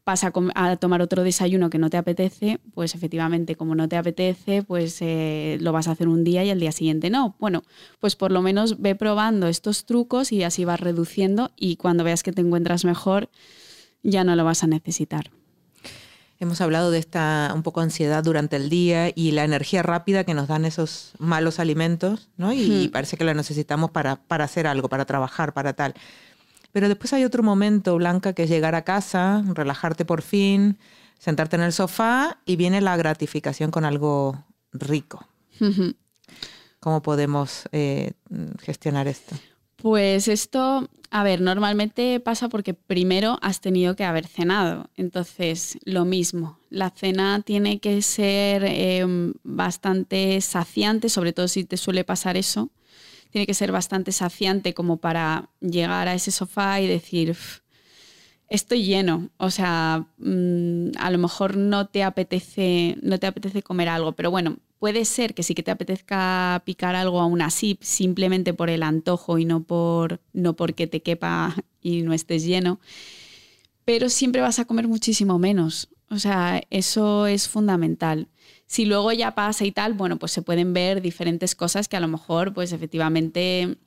vas 0.06 0.24
a, 0.24 0.76
tomar 0.78 1.02
otro 1.02 1.24
desayuno 1.24 1.70
que 1.70 1.78
no 1.78 1.90
te 1.90 1.98
apetece, 1.98 2.60
pues 2.74 2.94
efectivamente, 2.94 3.56
como 3.56 3.74
no 3.74 3.88
te 3.88 3.96
apetece, 3.96 4.64
pues 4.64 4.98
eh, 5.02 5.58
lo 5.62 5.72
vas 5.72 5.88
a 5.88 5.92
hacer 5.92 6.08
un 6.08 6.24
día 6.24 6.44
y 6.44 6.50
al 6.50 6.60
día 6.60 6.72
siguiente 6.72 7.10
no. 7.10 7.36
Bueno, 7.40 7.64
pues 8.00 8.16
por 8.16 8.32
lo 8.32 8.42
menos 8.42 8.82
ve 8.82 8.96
probando 8.96 9.48
estos 9.48 9.86
trucos 9.86 10.32
y 10.32 10.44
así 10.44 10.66
vas 10.66 10.80
reduciendo 10.80 11.52
y 11.56 11.78
cuando 11.78 12.04
veas 12.04 12.24
que 12.24 12.34
te 12.34 12.42
encuentras 12.42 12.86
mejor, 12.86 13.30
ya 14.04 14.24
no 14.24 14.36
lo 14.36 14.44
vas 14.44 14.64
a 14.64 14.68
necesitar. 14.68 15.32
Hemos 16.42 16.62
hablado 16.62 16.90
de 16.90 17.00
esta 17.00 17.52
un 17.54 17.64
poco 17.64 17.82
ansiedad 17.82 18.24
durante 18.24 18.56
el 18.56 18.70
día 18.70 19.12
y 19.14 19.32
la 19.32 19.44
energía 19.44 19.84
rápida 19.84 20.24
que 20.24 20.34
nos 20.34 20.48
dan 20.48 20.64
esos 20.64 21.12
malos 21.18 21.60
alimentos, 21.60 22.30
¿no? 22.38 22.54
Y 22.54 22.88
parece 22.88 23.18
que 23.18 23.26
la 23.26 23.34
necesitamos 23.34 23.92
para, 23.92 24.16
para 24.24 24.46
hacer 24.46 24.66
algo, 24.66 24.88
para 24.88 25.04
trabajar, 25.04 25.54
para 25.54 25.74
tal. 25.74 25.96
Pero 26.72 26.88
después 26.88 27.12
hay 27.12 27.26
otro 27.26 27.44
momento, 27.44 27.96
Blanca, 27.98 28.32
que 28.32 28.44
es 28.44 28.50
llegar 28.50 28.74
a 28.76 28.84
casa, 28.84 29.44
relajarte 29.54 30.06
por 30.06 30.22
fin, 30.22 30.78
sentarte 31.18 31.58
en 31.58 31.64
el 31.64 31.74
sofá 31.74 32.40
y 32.46 32.56
viene 32.56 32.80
la 32.80 32.96
gratificación 32.96 33.70
con 33.70 33.84
algo 33.84 34.46
rico. 34.72 35.26
¿Cómo 36.80 37.02
podemos 37.02 37.68
eh, 37.74 38.14
gestionar 38.60 39.10
esto? 39.10 39.36
Pues 39.82 40.28
esto, 40.28 40.90
a 41.10 41.24
ver, 41.24 41.40
normalmente 41.40 42.20
pasa 42.20 42.50
porque 42.50 42.74
primero 42.74 43.40
has 43.42 43.62
tenido 43.62 43.96
que 43.96 44.04
haber 44.04 44.28
cenado. 44.28 44.90
Entonces, 44.98 45.78
lo 45.86 46.04
mismo, 46.04 46.60
la 46.70 46.90
cena 46.90 47.42
tiene 47.46 47.80
que 47.80 48.02
ser 48.02 48.66
em, 48.66 49.34
bastante 49.44 50.42
saciante, 50.42 51.08
sobre 51.08 51.32
todo 51.32 51.48
si 51.48 51.64
te 51.64 51.78
suele 51.78 52.04
pasar 52.04 52.36
eso. 52.36 52.70
Tiene 53.32 53.46
que 53.46 53.54
ser 53.54 53.72
bastante 53.72 54.12
saciante 54.12 54.74
como 54.74 54.98
para 54.98 55.50
llegar 55.62 56.10
a 56.10 56.14
ese 56.14 56.32
sofá 56.32 56.82
y 56.82 56.88
decir, 56.88 57.38
estoy 58.50 58.84
lleno. 58.84 59.30
O 59.38 59.52
sea, 59.52 60.08
mm, 60.18 60.92
a 60.98 61.12
lo 61.12 61.18
mejor 61.18 61.58
no 61.58 61.88
te 61.88 62.04
apetece, 62.04 62.98
no 63.02 63.20
te 63.20 63.28
apetece 63.28 63.64
comer 63.64 63.90
algo, 63.90 64.14
pero 64.14 64.32
bueno, 64.32 64.58
Puede 64.80 65.04
ser 65.04 65.34
que 65.34 65.44
sí 65.44 65.56
que 65.56 65.64
te 65.64 65.72
apetezca 65.72 66.64
picar 66.66 66.96
algo 66.96 67.20
aún 67.20 67.42
así, 67.42 67.78
simplemente 67.82 68.54
por 68.54 68.70
el 68.70 68.82
antojo 68.84 69.38
y 69.38 69.44
no, 69.44 69.64
por, 69.64 70.22
no 70.32 70.56
porque 70.56 70.88
te 70.88 71.02
quepa 71.02 71.54
y 71.82 72.02
no 72.02 72.14
estés 72.14 72.46
lleno, 72.46 72.80
pero 73.84 74.10
siempre 74.10 74.42
vas 74.42 74.58
a 74.60 74.66
comer 74.66 74.88
muchísimo 74.88 75.38
menos. 75.38 75.90
O 76.10 76.18
sea, 76.18 76.62
eso 76.70 77.28
es 77.28 77.50
fundamental. 77.50 78.30
Si 78.68 78.86
luego 78.86 79.12
ya 79.12 79.36
pasa 79.36 79.66
y 79.66 79.72
tal, 79.72 79.94
bueno, 79.94 80.18
pues 80.18 80.32
se 80.32 80.42
pueden 80.42 80.74
ver 80.74 81.02
diferentes 81.02 81.56
cosas 81.56 81.88
que 81.88 81.98
a 81.98 82.00
lo 82.00 82.08
mejor, 82.08 82.54
pues 82.54 82.72
efectivamente, 82.72 83.78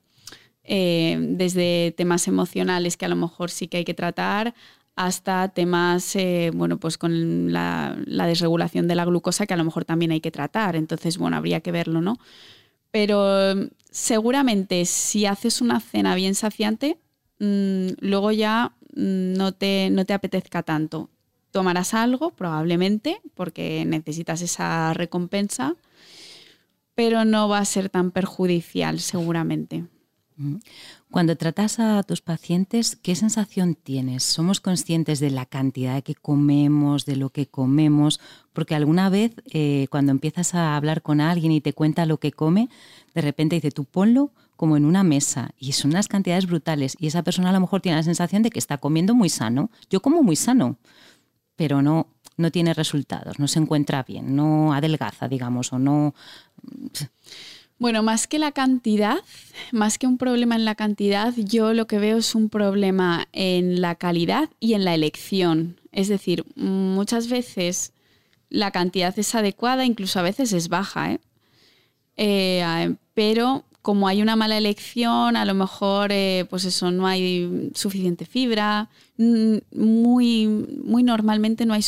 eh, 0.65 1.17
desde 1.21 1.93
temas 1.97 2.29
emocionales 2.29 2.97
que 2.97 3.05
a 3.05 3.09
lo 3.09 3.17
mejor 3.17 3.51
sí 3.51 3.69
que 3.69 3.79
hay 3.79 3.85
que 3.85 3.95
tratar, 3.95 4.55
hasta 4.95 5.49
temas, 5.49 6.15
eh, 6.17 6.51
bueno, 6.55 6.79
pues 6.79 6.99
con 6.99 7.53
la, 7.53 7.97
desregulación 8.07 8.89
de 8.89 8.95
la 8.95 9.05
glucosa 9.05 9.47
que 9.47 9.55
a 9.55 9.57
lo 9.57 9.65
mejor 9.65 9.85
también 9.85 10.13
hay 10.13 10.21
que 10.21 10.31
tratar. 10.31 10.77
Entonces, 10.77 11.19
bueno, 11.19 11.37
habría 11.37 11.61
que 11.61 11.73
verlo, 11.73 12.01
¿no? 12.01 12.19
Pero 12.91 13.55
mm, 13.57 13.69
seguramente 13.91 14.85
si 14.85 15.27
haces 15.27 15.61
una 15.61 15.81
cena 15.81 16.15
bien 16.15 16.35
saciante, 16.35 16.99
mm, 17.39 17.89
luego 18.01 18.33
ya 18.33 18.73
mm, 18.95 19.35
no, 19.35 19.53
te, 19.53 19.89
no 19.91 20.05
te 20.05 20.13
apetezca 20.15 20.63
tanto. 20.63 21.11
Tomarás 21.53 21.95
algo, 21.95 22.31
probablemente, 22.33 23.21
porque 23.35 23.85
necesitas 23.87 24.43
esa 24.43 24.95
recompensa, 24.95 25.77
pero 26.95 27.25
no 27.25 27.49
va 27.49 27.59
a 27.59 27.65
ser 27.65 27.89
tan 27.91 28.11
perjudicial 28.11 29.01
seguramente. 29.01 29.85
Cuando 31.11 31.37
tratas 31.37 31.79
a 31.79 32.03
tus 32.03 32.21
pacientes, 32.21 32.97
¿qué 32.97 33.15
sensación 33.15 33.75
tienes? 33.75 34.23
¿Somos 34.23 34.61
conscientes 34.61 35.21
de 35.21 35.31
la 35.31 35.47
cantidad 35.47 36.03
que 36.03 36.15
comemos, 36.15 37.05
de 37.05 37.17
lo 37.17 37.31
que 37.31 37.47
comemos? 37.47 38.21
Porque 38.53 38.75
alguna 38.75 39.11
vez 39.11 39.35
eh, 39.53 39.87
cuando 39.91 40.13
empiezas 40.13 40.55
a 40.55 40.77
hablar 40.77 41.03
con 41.03 41.21
alguien 41.21 41.53
y 41.53 41.61
te 41.61 41.73
cuenta 41.73 42.07
lo 42.07 42.19
que 42.19 42.33
come, 42.33 42.69
de 43.15 43.21
repente 43.21 43.57
dice, 43.57 43.71
tú 43.71 43.85
ponlo 43.85 44.33
como 44.57 44.77
en 44.77 44.85
una 44.85 45.03
mesa 45.03 45.51
y 45.59 45.73
son 45.73 45.91
unas 45.91 46.09
cantidades 46.09 46.47
brutales 46.47 46.97
y 46.99 47.09
esa 47.09 47.23
persona 47.23 47.51
a 47.51 47.53
lo 47.53 47.61
mejor 47.61 47.81
tiene 47.81 47.97
la 47.97 48.03
sensación 48.05 48.43
de 48.43 48.51
que 48.51 48.59
está 48.59 48.79
comiendo 48.79 49.15
muy 49.15 49.29
sano. 49.29 49.71
Yo 49.91 50.01
como 50.01 50.23
muy 50.23 50.37
sano, 50.37 50.77
pero 51.57 51.83
no, 51.83 52.07
no 52.37 52.51
tiene 52.51 52.73
resultados, 52.73 53.39
no 53.39 53.49
se 53.49 53.59
encuentra 53.59 54.03
bien, 54.03 54.37
no 54.37 54.73
adelgaza, 54.73 55.29
digamos, 55.29 55.73
o 55.73 55.79
no... 55.79 56.15
Bueno, 57.79 58.03
más 58.03 58.27
que 58.27 58.39
la 58.39 58.53
cantidad, 58.53 59.19
más 59.73 59.99
que 59.99 60.07
un 60.07 60.17
problema 60.17 60.55
en 60.55 60.65
la 60.65 60.77
cantidad, 60.77 61.35
yo 61.37 61.75
lo 61.75 61.87
que 61.87 61.99
veo 61.99 62.19
es 62.19 62.35
un 62.35 62.49
problema 62.49 63.27
en 63.33 63.81
la 63.81 63.97
calidad 63.97 64.51
y 64.61 64.75
en 64.75 64.85
la 64.85 64.95
elección. 64.95 65.81
Es 65.91 66.09
decir, 66.09 66.45
muchas 66.55 67.29
veces 67.29 67.93
la 68.49 68.71
cantidad 68.71 69.19
es 69.19 69.35
adecuada, 69.35 69.85
incluso 69.85 70.21
a 70.21 70.23
veces 70.23 70.53
es 70.53 70.69
baja, 70.69 71.13
¿eh? 71.13 71.21
Eh, 72.17 72.95
pero 73.15 73.65
como 73.83 74.07
hay 74.07 74.23
una 74.23 74.37
mala 74.37 74.57
elección, 74.57 75.37
a 75.37 75.45
lo 75.45 75.55
mejor, 75.55 76.13
eh, 76.13 76.47
pues 76.49 76.65
eso, 76.65 76.93
no 76.93 77.07
hay 77.07 77.71
suficiente 77.75 78.27
fibra, 78.27 78.89
muy, 79.17 80.47
muy 80.47 81.03
normalmente 81.03 81.67
no 81.67 81.75
hay, 81.75 81.85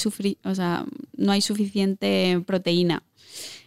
no 1.16 1.32
hay 1.32 1.40
suficiente 1.40 2.42
proteína. 2.44 3.04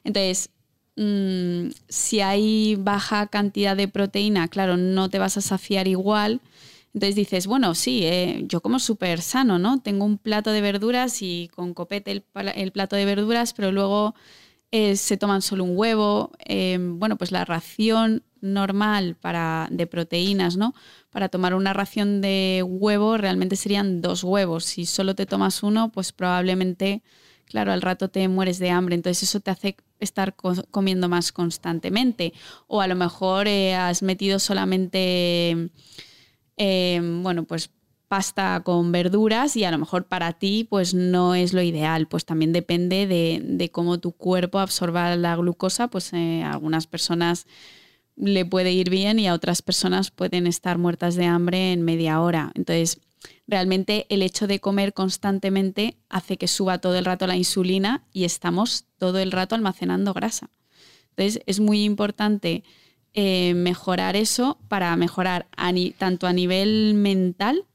Entonces, 0.04 0.50
Mm, 0.98 1.70
si 1.88 2.22
hay 2.22 2.76
baja 2.76 3.28
cantidad 3.28 3.78
de 3.78 3.88
proteína, 3.88 4.48
claro, 4.48 4.78
no 4.78 5.10
te 5.10 5.20
vas 5.20 5.38
a 5.38 5.42
saciar 5.42 5.88
igual. 5.88 6.42
Entonces 6.94 7.16
dices, 7.16 7.46
bueno, 7.48 7.76
sí, 7.76 8.02
eh, 8.04 8.44
yo 8.48 8.62
como 8.62 8.80
súper 8.80 9.22
sano, 9.22 9.60
¿no? 9.60 9.80
Tengo 9.82 10.06
un 10.06 10.18
plato 10.18 10.52
de 10.52 10.62
verduras 10.62 11.22
y 11.22 11.50
con 11.56 11.76
copete 11.76 12.12
el, 12.12 12.72
plato 12.72 12.96
de 12.96 13.06
verduras, 13.06 13.54
pero 13.54 13.72
luego 13.72 14.16
eh, 14.72 14.96
se 14.96 15.18
toman 15.18 15.44
solo 15.44 15.64
un 15.64 15.78
huevo. 15.78 16.32
Em, 16.40 16.98
bueno, 17.00 17.18
pues 17.18 17.32
la 17.32 17.46
ración 17.46 18.24
normal 18.42 19.16
para, 19.16 19.68
de 19.72 19.86
proteínas, 19.88 20.58
¿no? 20.58 20.74
Para 21.12 21.30
tomar 21.30 21.54
una 21.54 21.74
ración 21.74 22.22
de 22.22 22.64
huevo 22.66 23.18
realmente 23.18 23.56
serían 23.56 24.02
dos 24.02 24.24
huevos. 24.24 24.66
Si 24.66 24.86
solo 24.88 25.14
te 25.16 25.28
tomas 25.28 25.62
uno, 25.64 25.92
pues 25.92 26.12
probablemente 26.12 27.04
claro, 27.48 27.72
al 27.72 27.82
rato 27.82 28.10
te 28.10 28.28
mueres 28.28 28.60
de 28.60 28.70
hambre, 28.70 28.96
entonces 28.96 29.24
eso 29.30 29.40
te 29.40 29.52
hace 29.52 29.78
estar 30.00 30.36
comiendo 30.72 31.10
más 31.10 31.32
constantemente. 31.32 32.34
O 32.68 32.82
a 32.82 32.88
lo 32.88 32.96
mejor 32.96 33.48
eh, 33.48 33.76
has 33.76 34.04
metido 34.04 34.40
solamente, 34.40 35.72
em, 36.58 37.24
bueno, 37.24 37.46
pues 37.46 37.72
pasta 38.08 38.62
con 38.64 38.92
verduras 38.92 39.58
y 39.58 39.66
a 39.66 39.72
lo 39.72 39.78
mejor 39.78 40.06
para 40.06 40.34
ti 40.34 40.66
pues 40.70 40.94
no 40.94 41.36
es 41.36 41.54
lo 41.54 41.62
ideal, 41.62 42.08
pues 42.08 42.26
también 42.26 42.54
depende 42.54 43.06
de, 43.06 43.70
cómo 43.72 44.00
tu 44.00 44.14
cuerpo 44.14 44.60
absorba 44.60 45.16
la 45.16 45.36
glucosa, 45.36 45.90
pues 45.90 46.14
eh, 46.14 46.42
a 46.44 46.54
algunas 46.54 46.88
personas 46.88 47.48
le 48.16 48.46
puede 48.46 48.72
ir 48.72 48.90
bien 48.90 49.20
y 49.20 49.28
a 49.28 49.34
otras 49.34 49.62
personas 49.62 50.12
pueden 50.12 50.48
estar 50.48 50.78
muertas 50.78 51.16
de 51.16 51.26
hambre 51.26 51.74
en 51.74 51.84
media 51.84 52.22
hora. 52.22 52.52
Entonces, 52.56 53.00
realmente 53.48 54.06
el 54.10 54.22
hecho 54.22 54.48
de 54.48 54.60
comer 54.60 54.94
constantemente 54.94 55.96
hace 56.10 56.38
que 56.38 56.48
suba 56.48 56.80
todo 56.80 56.98
el 56.98 57.06
rato 57.06 57.28
la 57.28 57.38
insulina 57.38 58.04
y 58.12 58.26
estamos 58.26 58.86
todo 58.98 59.20
el 59.20 59.32
rato 59.32 59.56
almacenando 59.56 60.14
grasa. 60.14 60.50
Entonces 61.12 61.42
es 61.46 61.60
muy 61.60 61.84
importante 61.84 62.64
eh, 63.14 63.54
mejorar 63.56 64.16
eso 64.16 64.60
para 64.68 64.96
mejorar 64.96 65.48
tanto 65.98 66.28
a 66.28 66.34
nivel 66.34 66.94
mental, 66.94 67.66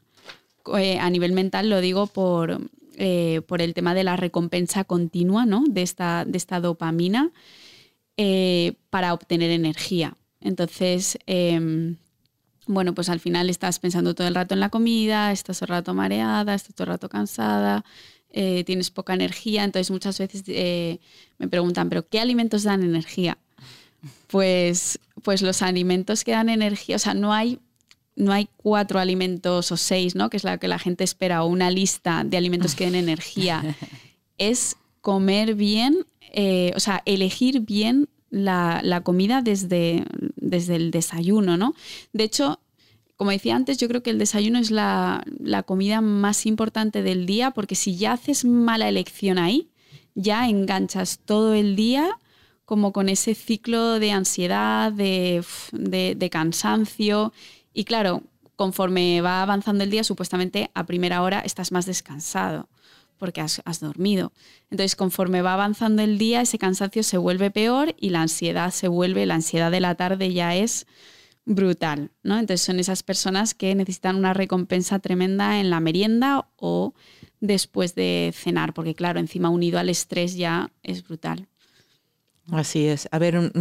eh, 0.78 0.98
a 0.98 1.10
nivel 1.10 1.32
mental 1.32 1.68
lo 1.68 1.80
digo 1.80 2.06
por, 2.06 2.60
eh, 2.96 3.40
por, 3.46 3.60
el 3.60 3.74
tema 3.74 3.94
de 3.94 4.04
la 4.04 4.16
recompensa 4.16 4.84
continua 4.84 5.44
¿no? 5.46 5.64
de, 5.68 5.82
esta, 5.82 6.24
de 6.24 6.38
esta 6.38 6.60
dopamina 6.60 7.32
para 8.90 9.14
obtener 9.14 9.50
energía. 9.50 10.16
Entonces, 10.40 11.18
em, 11.26 11.96
bueno, 12.66 12.94
pues 12.94 13.08
al 13.08 13.20
final 13.20 13.50
estás 13.50 13.78
pensando 13.78 14.14
todo 14.14 14.28
el 14.28 14.34
rato 14.34 14.54
en 14.54 14.60
la 14.60 14.68
comida, 14.68 15.32
estás 15.32 15.58
todo 15.58 15.66
el 15.66 15.78
rato 15.78 15.94
mareada, 15.94 16.54
estás 16.54 16.74
todo 16.74 16.84
el 16.84 16.90
rato 16.90 17.08
cansada, 17.08 17.84
eh, 18.30 18.64
tienes 18.64 18.90
poca 18.90 19.14
energía. 19.14 19.64
Entonces 19.64 19.90
muchas 19.90 20.18
veces 20.18 20.44
eh, 20.46 21.00
me 21.38 21.48
preguntan, 21.48 21.88
¿pero 21.88 22.08
qué 22.08 22.20
alimentos 22.20 22.62
dan 22.62 22.82
energía? 22.82 23.38
Pues, 24.28 24.98
pues 25.22 25.42
los 25.42 25.62
alimentos 25.62 26.24
que 26.24 26.32
dan 26.32 26.48
energía, 26.48 26.96
o 26.96 26.98
sea, 26.98 27.14
no 27.14 27.32
hay, 27.32 27.58
no 28.16 28.32
hay 28.32 28.48
cuatro 28.56 28.98
alimentos 28.98 29.70
o 29.72 29.76
seis, 29.76 30.14
¿no? 30.14 30.30
Que 30.30 30.36
es 30.36 30.44
la 30.44 30.58
que 30.58 30.68
la 30.68 30.78
gente 30.78 31.04
espera, 31.04 31.44
o 31.44 31.46
una 31.46 31.70
lista 31.70 32.24
de 32.24 32.36
alimentos 32.36 32.74
que 32.74 32.84
den 32.84 32.94
energía. 32.94 33.76
Es 34.38 34.76
comer 35.02 35.54
bien, 35.54 36.06
eh, 36.32 36.72
o 36.74 36.80
sea, 36.80 37.02
elegir 37.04 37.60
bien 37.60 38.08
la, 38.32 39.02
comida 39.04 39.42
desde, 39.42 40.04
desde, 40.52 40.76
el 40.76 40.90
desayuno, 40.92 41.56
¿no? 41.56 41.74
De 42.12 42.24
hecho, 42.24 42.60
como 43.16 43.30
decía 43.30 43.56
antes, 43.56 43.78
yo 43.78 43.88
creo 43.88 44.02
que 44.02 44.10
el 44.10 44.18
desayuno 44.18 44.58
es 44.58 44.70
la, 44.70 45.24
comida 45.66 46.00
más 46.00 46.46
importante 46.46 47.02
del 47.02 47.26
día 47.26 47.50
porque 47.50 47.74
si 47.74 47.96
ya 47.96 48.12
haces 48.12 48.44
mala 48.44 48.88
elección 48.88 49.38
ahí, 49.38 49.70
ya 50.14 50.48
enganchas 50.48 51.20
todo 51.24 51.54
el 51.54 51.74
día 51.74 52.18
como 52.64 52.92
con 52.92 53.08
ese 53.08 53.34
ciclo 53.34 53.98
de 53.98 54.12
ansiedad, 54.12 54.92
de, 54.92 55.44
de 55.72 56.30
cansancio. 56.30 57.32
Y 57.74 57.84
claro, 57.84 58.22
conforme 58.56 59.20
va 59.20 59.42
avanzando 59.42 59.84
el 59.84 59.90
día, 59.90 60.04
supuestamente 60.04 60.70
a 60.74 60.86
primera 60.86 61.22
hora 61.22 61.40
estás 61.40 61.72
más 61.72 61.86
descansado 61.86 62.68
porque 63.22 63.40
has, 63.40 63.78
dormido. 63.78 64.32
Entonces, 64.68 64.96
conforme 64.96 65.42
va 65.42 65.52
avanzando 65.52 66.02
el 66.02 66.18
día, 66.18 66.40
ese 66.40 66.58
cansancio 66.58 67.04
se 67.04 67.18
vuelve 67.18 67.52
peor 67.52 67.94
y 67.96 68.10
la 68.10 68.22
ansiedad 68.22 68.72
se 68.72 68.88
vuelve, 68.88 69.26
la 69.26 69.36
ansiedad 69.36 69.70
de 69.70 69.78
la 69.78 69.94
tarde 69.94 70.32
ya 70.32 70.56
es 70.56 70.88
brutal, 71.44 72.10
¿no? 72.24 72.40
Entonces 72.40 72.66
son 72.66 72.80
esas 72.80 73.04
personas 73.04 73.54
que 73.54 73.76
necesitan 73.76 74.16
una 74.16 74.34
recompensa 74.34 74.98
tremenda 74.98 75.60
en 75.60 75.70
la 75.70 75.78
merienda 75.78 76.48
o 76.56 76.94
después 77.38 77.94
de 77.94 78.34
cenar, 78.34 78.74
porque 78.74 78.96
claro, 78.96 79.20
encima 79.20 79.50
unido 79.50 79.78
al 79.78 79.88
estrés 79.88 80.34
ya 80.34 80.72
es 80.82 81.04
brutal. 81.04 81.46
Así 82.50 82.88
es. 82.88 83.08
A 83.12 83.20
ver, 83.20 83.52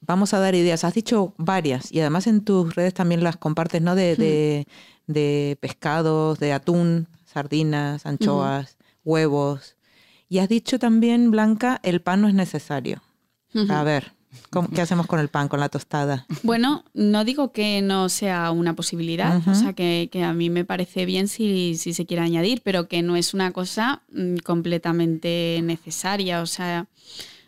vamos 0.00 0.32
a 0.32 0.38
dar 0.38 0.54
ideas. 0.54 0.84
Has 0.84 0.94
dicho 0.94 1.34
varias 1.38 1.90
y 1.90 1.98
además 1.98 2.28
en 2.28 2.44
tus 2.44 2.76
redes 2.76 2.94
también 2.94 3.24
las 3.24 3.36
compartes, 3.36 3.82
¿no? 3.82 3.96
De, 3.96 4.14
de, 4.14 4.68
de 5.08 5.58
pescados, 5.60 6.38
de 6.38 6.52
atún 6.52 7.08
sardinas, 7.28 8.06
anchoas, 8.06 8.76
huevos. 9.04 9.76
Y 10.28 10.38
has 10.38 10.48
dicho 10.48 10.78
también, 10.78 11.30
Blanca, 11.30 11.80
el 11.82 12.00
pan 12.00 12.20
no 12.20 12.28
es 12.28 12.34
necesario. 12.34 13.02
A 13.70 13.82
ver, 13.82 14.12
¿qué 14.74 14.82
hacemos 14.82 15.06
con 15.06 15.20
el 15.20 15.28
pan, 15.28 15.48
con 15.48 15.58
la 15.60 15.68
tostada? 15.68 16.26
Bueno, 16.42 16.84
no 16.92 17.24
digo 17.24 17.52
que 17.52 17.80
no 17.80 18.08
sea 18.08 18.50
una 18.50 18.74
posibilidad, 18.74 19.40
o 19.48 19.54
sea, 19.54 19.72
que, 19.72 20.10
a 20.22 20.32
mí 20.34 20.50
me 20.50 20.64
parece 20.64 21.06
bien 21.06 21.28
si, 21.28 21.76
si, 21.76 21.94
se 21.94 22.04
quiere 22.04 22.22
añadir, 22.22 22.60
pero 22.62 22.88
que 22.88 23.02
no 23.02 23.16
es 23.16 23.32
una 23.32 23.52
cosa 23.52 24.02
mm, 24.12 24.36
completamente 24.38 25.60
necesaria. 25.62 26.42
O 26.42 26.46
sea, 26.46 26.86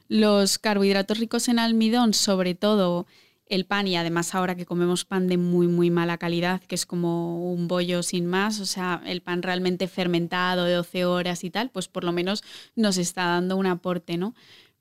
los 0.09 0.59
carbohidratos 0.59 1.19
ricos 1.19 1.49
en 1.49 1.59
almidón, 1.59 2.15
sobre 2.15 2.55
todo 2.55 3.07
el 3.51 3.67
pan 3.67 3.89
y 3.89 3.97
además 3.97 4.35
ahora 4.35 4.55
que 4.55 4.65
comemos 4.65 5.05
pan 5.05 5.27
de 5.27 5.37
muy 5.37 5.67
muy 5.67 5.91
mala 5.91 6.17
calidad, 6.19 6.63
que 6.63 6.77
es 6.77 6.87
como 6.87 7.53
un 7.53 7.69
bollo 7.69 8.03
sin 8.03 8.27
más, 8.27 8.61
o 8.61 8.65
sea, 8.65 9.03
el 9.05 9.21
pan 9.23 9.43
realmente 9.43 9.89
fermentado 9.89 10.65
de 10.65 10.75
12 10.75 11.05
horas 11.05 11.45
y 11.45 11.51
tal, 11.51 11.71
pues 11.71 11.89
por 11.89 12.05
lo 12.05 12.13
menos 12.13 12.43
nos 12.77 12.97
está 12.97 13.27
dando 13.27 13.57
un 13.57 13.67
aporte, 13.67 14.17
¿no? 14.17 14.35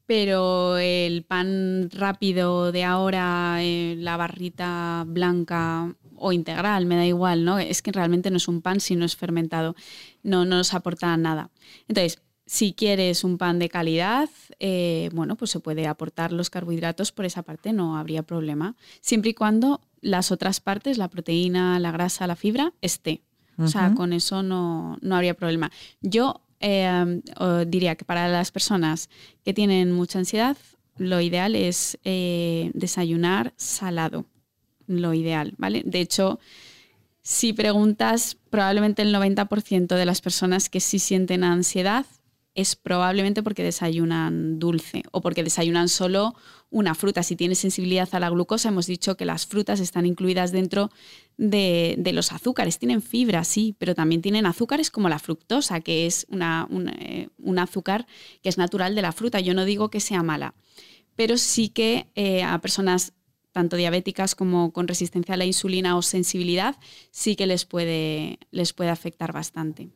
Pero 0.05 0.77
el 0.77 1.23
pan 1.23 1.89
rápido 1.91 2.71
de 2.71 2.83
ahora, 2.83 3.57
eh, 3.61 3.95
la 3.97 4.17
barrita 4.17 5.03
blanca 5.07 5.95
o 6.15 6.31
integral, 6.31 6.85
me 6.85 6.95
da 6.95 7.05
igual, 7.05 7.45
¿no? 7.45 7.59
Es 7.59 7.81
que 7.81 7.91
realmente 7.91 8.29
no 8.29 8.37
es 8.37 8.47
un 8.47 8.61
pan 8.61 8.79
si 8.79 8.95
no 8.95 9.05
es 9.05 9.15
fermentado, 9.15 9.75
no, 10.23 10.45
no 10.45 10.57
nos 10.57 10.73
aporta 10.73 11.15
nada. 11.17 11.49
Entonces, 11.87 12.21
si 12.49 12.73
quieres 12.73 13.23
un 13.23 13.37
pan 13.37 13.59
de 13.59 13.69
calidad, 13.69 14.27
eh, 14.59 15.11
bueno, 15.13 15.35
pues 15.35 15.51
se 15.51 15.59
puede 15.59 15.85
aportar 15.85 16.33
los 16.33 16.49
carbohidratos 16.49 17.11
por 17.11 17.25
esa 17.25 17.43
parte, 17.43 17.73
no 17.73 17.95
habría 17.95 18.23
problema, 18.23 18.75
siempre 19.01 19.29
y 19.29 19.33
cuando 19.35 19.81
las 20.01 20.31
otras 20.31 20.59
partes, 20.59 20.97
la 20.97 21.09
proteína, 21.09 21.79
la 21.79 21.91
grasa, 21.91 22.25
la 22.25 22.35
fibra, 22.35 22.73
esté. 22.81 23.21
O 23.59 23.67
sea, 23.67 23.93
con 23.93 24.13
eso 24.13 24.41
no, 24.41 24.97
habría 25.11 25.35
problema. 25.35 25.69
Yo 26.01 26.41
eh, 26.59 27.21
diría 27.67 27.95
que 27.95 28.05
para 28.05 28.27
las 28.29 28.51
personas 28.51 29.09
que 29.43 29.53
tienen 29.53 29.91
mucha 29.91 30.17
ansiedad, 30.17 30.57
lo 30.97 31.21
ideal 31.21 31.55
es 31.55 31.99
eh, 32.03 32.71
desayunar 32.73 33.53
salado, 33.57 34.25
lo 34.87 35.13
ideal, 35.13 35.53
¿vale? 35.57 35.83
De 35.85 35.99
hecho, 35.99 36.39
si 37.21 37.53
preguntas, 37.53 38.37
probablemente 38.49 39.03
el 39.03 39.13
90% 39.13 39.87
de 39.95 40.05
las 40.05 40.21
personas 40.21 40.67
que 40.69 40.79
sí 40.79 40.97
sienten 40.97 41.43
ansiedad 41.43 42.05
es 42.59 42.75
probablemente 42.75 43.43
porque 43.43 43.63
desayunan 43.63 44.59
dulce 44.59 45.03
o 45.11 45.21
porque 45.21 45.43
desayunan 45.43 45.89
solo 45.89 46.35
una 46.69 46.95
fruta. 46.95 47.23
Si 47.23 47.35
tienes 47.35 47.59
sensibilidad 47.59 48.09
a 48.11 48.19
la 48.19 48.29
glucosa, 48.29 48.69
hemos 48.69 48.85
dicho 48.85 49.17
que 49.17 49.25
las 49.25 49.45
frutas 49.45 49.79
están 49.79 50.05
incluidas 50.05 50.51
dentro 50.51 50.91
de, 51.37 51.97
los 52.13 52.31
azúcares. 52.31 52.79
Tienen 52.79 53.01
fibra, 53.01 53.43
sí, 53.43 53.75
pero 53.77 53.95
también 53.95 54.21
tienen 54.21 54.45
azúcares 54.45 54.91
como 54.91 55.09
la 55.09 55.19
fructosa, 55.19 55.81
que 55.81 56.05
es 56.05 56.25
una, 56.29 56.67
eh, 56.99 57.29
un, 57.37 57.59
azúcar 57.59 58.05
que 58.41 58.49
es 58.49 58.57
natural 58.57 58.95
de 58.95 59.01
la 59.01 59.11
fruta. 59.11 59.39
Yo 59.39 59.53
no 59.53 59.65
digo 59.65 59.89
que 59.89 59.99
sea 59.99 60.23
mala, 60.23 60.53
pero 61.15 61.37
sí 61.37 61.69
que 61.69 62.07
eh, 62.15 62.43
a 62.43 62.59
personas 62.59 63.13
tanto 63.51 63.77
diabéticas 63.77 64.35
como 64.35 64.71
con 64.71 64.87
resistencia 64.87 65.33
a 65.33 65.37
la 65.37 65.45
insulina 65.45 65.97
o 65.97 66.01
sensibilidad, 66.01 66.77
sí 67.11 67.35
que 67.35 67.47
les 67.47 67.65
puede, 67.65 68.39
les 68.51 68.73
puede 68.73 68.89
afectar 68.91 69.33
bastante. 69.33 69.89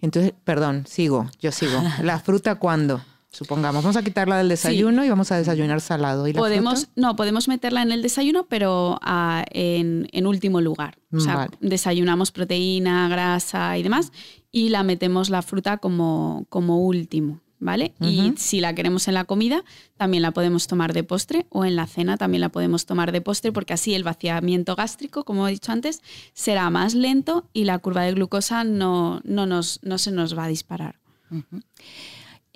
Entonces, 0.00 0.32
perdón, 0.44 0.84
sigo, 0.86 1.30
yo 1.40 1.52
sigo. 1.52 1.82
¿La 2.02 2.18
fruta 2.18 2.56
cuándo? 2.56 3.02
Supongamos, 3.34 3.82
vamos 3.82 3.96
a 3.96 4.04
quitarla 4.04 4.38
del 4.38 4.48
desayuno 4.48 5.04
y 5.04 5.08
vamos 5.08 5.32
a 5.32 5.36
desayunar 5.36 5.80
salado. 5.80 6.28
¿Y 6.28 6.32
podemos, 6.32 6.88
no, 6.94 7.16
podemos 7.16 7.48
meterla 7.48 7.82
en 7.82 7.90
el 7.90 8.00
desayuno, 8.00 8.46
pero 8.46 8.96
ah, 9.02 9.44
en, 9.50 10.26
último 10.26 10.60
lugar. 10.60 10.98
O 11.12 11.18
sea, 11.18 11.48
desayunamos 11.60 12.30
proteína, 12.30 13.08
grasa 13.08 13.76
y 13.76 13.82
demás, 13.82 14.12
y 14.52 14.68
la 14.68 14.84
metemos 14.84 15.30
la 15.30 15.42
fruta 15.42 15.78
como, 15.78 16.46
como 16.48 16.78
último. 16.78 17.40
¿Vale? 17.58 17.94
Y 18.00 18.34
si 18.36 18.60
la 18.60 18.74
queremos 18.74 19.08
en 19.08 19.14
la 19.14 19.24
comida, 19.24 19.64
también 19.96 20.22
la 20.22 20.32
podemos 20.32 20.66
tomar 20.66 20.92
de 20.92 21.04
postre 21.04 21.46
o 21.50 21.64
en 21.64 21.76
la 21.76 21.86
cena 21.86 22.16
también 22.16 22.40
la 22.40 22.50
podemos 22.50 22.86
tomar 22.86 23.12
de 23.12 23.20
postre 23.20 23.52
porque 23.52 23.72
así 23.72 23.94
el 23.94 24.04
vaciamiento 24.04 24.76
gástrico, 24.76 25.24
como 25.24 25.48
he 25.48 25.52
dicho 25.52 25.72
antes, 25.72 26.02
será 26.32 26.68
más 26.70 26.94
lento 26.94 27.48
y 27.52 27.64
la 27.64 27.78
curva 27.78 28.02
de 28.02 28.12
glucosa 28.12 28.64
no, 28.64 29.20
no, 29.24 29.46
nos, 29.46 29.80
no 29.82 29.98
se 29.98 30.10
nos 30.10 30.36
va 30.36 30.44
a 30.44 30.48
disparar. 30.48 31.00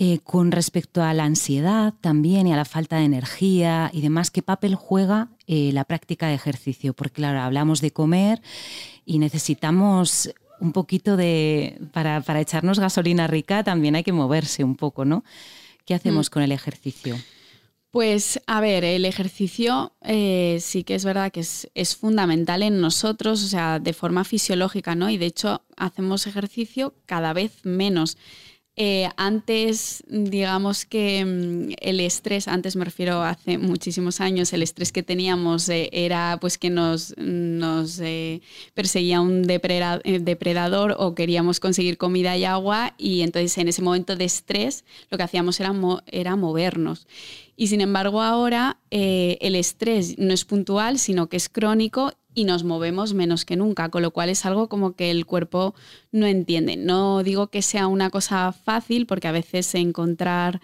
Eh, 0.00 0.20
con 0.22 0.52
respecto 0.52 1.02
a 1.02 1.12
la 1.12 1.24
ansiedad 1.24 1.92
también 2.00 2.46
y 2.46 2.52
a 2.52 2.56
la 2.56 2.64
falta 2.64 2.98
de 2.98 3.04
energía 3.04 3.90
y 3.92 4.00
demás, 4.00 4.30
¿qué 4.30 4.42
papel 4.42 4.76
juega 4.76 5.30
eh, 5.48 5.72
la 5.72 5.84
práctica 5.84 6.28
de 6.28 6.34
ejercicio? 6.34 6.94
Porque 6.94 7.14
claro, 7.14 7.40
hablamos 7.40 7.80
de 7.80 7.90
comer 7.90 8.40
y 9.04 9.18
necesitamos 9.18 10.32
un 10.60 10.72
poquito 10.72 11.16
de, 11.16 11.80
para, 11.92 12.22
echarnos 12.40 12.78
gasolina 12.78 13.26
rica 13.26 13.64
también 13.64 13.96
hay 13.96 14.04
que 14.04 14.12
moverse 14.12 14.64
un 14.64 14.76
poco, 14.76 15.04
¿no? 15.04 15.24
¿Qué 15.84 15.94
hacemos 15.94 16.28
mm. 16.28 16.32
con 16.32 16.42
el 16.42 16.52
ejercicio? 16.52 17.16
Pues 17.90 18.40
a 18.46 18.60
ver, 18.60 18.84
el 18.84 19.06
ejercicio 19.06 19.92
eh, 20.02 20.58
sí 20.60 20.84
que 20.84 20.94
es 20.94 21.04
verdad 21.04 21.32
que 21.32 21.40
es, 21.40 21.70
es, 21.74 21.96
fundamental 21.96 22.62
en 22.62 22.80
nosotros, 22.80 23.42
o 23.42 23.48
sea, 23.48 23.78
de 23.78 23.94
forma 23.94 24.24
fisiológica, 24.24 24.94
¿no? 24.94 25.08
Y 25.08 25.16
de 25.16 25.26
hecho 25.26 25.62
hacemos 25.76 26.26
ejercicio 26.26 26.94
cada 27.06 27.32
vez 27.32 27.64
menos. 27.64 28.18
Eh, 28.80 29.08
antes, 29.16 30.04
digamos 30.06 30.84
que 30.84 31.24
mm, 31.24 31.72
el 31.80 31.98
estrés, 31.98 32.46
antes 32.46 32.76
me 32.76 32.84
refiero 32.84 33.22
hace 33.24 33.58
muchísimos 33.58 34.20
años, 34.20 34.52
el 34.52 34.62
estrés 34.62 34.92
que 34.92 35.02
teníamos 35.02 35.68
eh, 35.68 35.90
era 35.92 36.38
pues 36.40 36.58
que 36.58 36.70
nos, 36.70 37.12
nos 37.18 37.98
eh, 37.98 38.40
perseguía 38.74 39.20
un 39.20 39.42
depredador 39.42 40.94
o 40.96 41.16
queríamos 41.16 41.58
conseguir 41.58 41.98
comida 41.98 42.36
y 42.36 42.44
agua 42.44 42.94
y 42.98 43.22
entonces 43.22 43.58
en 43.58 43.66
ese 43.66 43.82
momento 43.82 44.14
de 44.14 44.26
estrés 44.26 44.84
lo 45.10 45.18
que 45.18 45.24
hacíamos 45.24 45.58
era, 45.58 45.74
era 46.06 46.36
movernos. 46.36 47.08
Y 47.56 47.66
sin 47.66 47.80
embargo 47.80 48.22
ahora 48.22 48.78
el 48.90 49.56
estrés 49.56 50.16
no 50.18 50.32
es 50.32 50.44
puntual, 50.44 51.00
sino 51.00 51.28
que 51.28 51.36
es 51.36 51.48
crónico 51.48 52.12
y 52.38 52.44
nos 52.44 52.62
movemos 52.62 53.14
menos 53.14 53.44
que 53.44 53.56
nunca, 53.56 53.88
con 53.88 54.00
lo 54.00 54.12
cual 54.12 54.28
es 54.28 54.46
algo 54.46 54.68
como 54.68 54.92
que 54.92 55.10
el 55.10 55.26
cuerpo 55.26 55.74
no 56.12 56.24
entiende. 56.24 56.76
No 56.76 57.24
digo 57.24 57.48
que 57.48 57.62
sea 57.62 57.88
una 57.88 58.10
cosa 58.10 58.52
fácil, 58.52 59.06
porque 59.06 59.26
a 59.26 59.32
veces 59.32 59.74
encontrar 59.74 60.60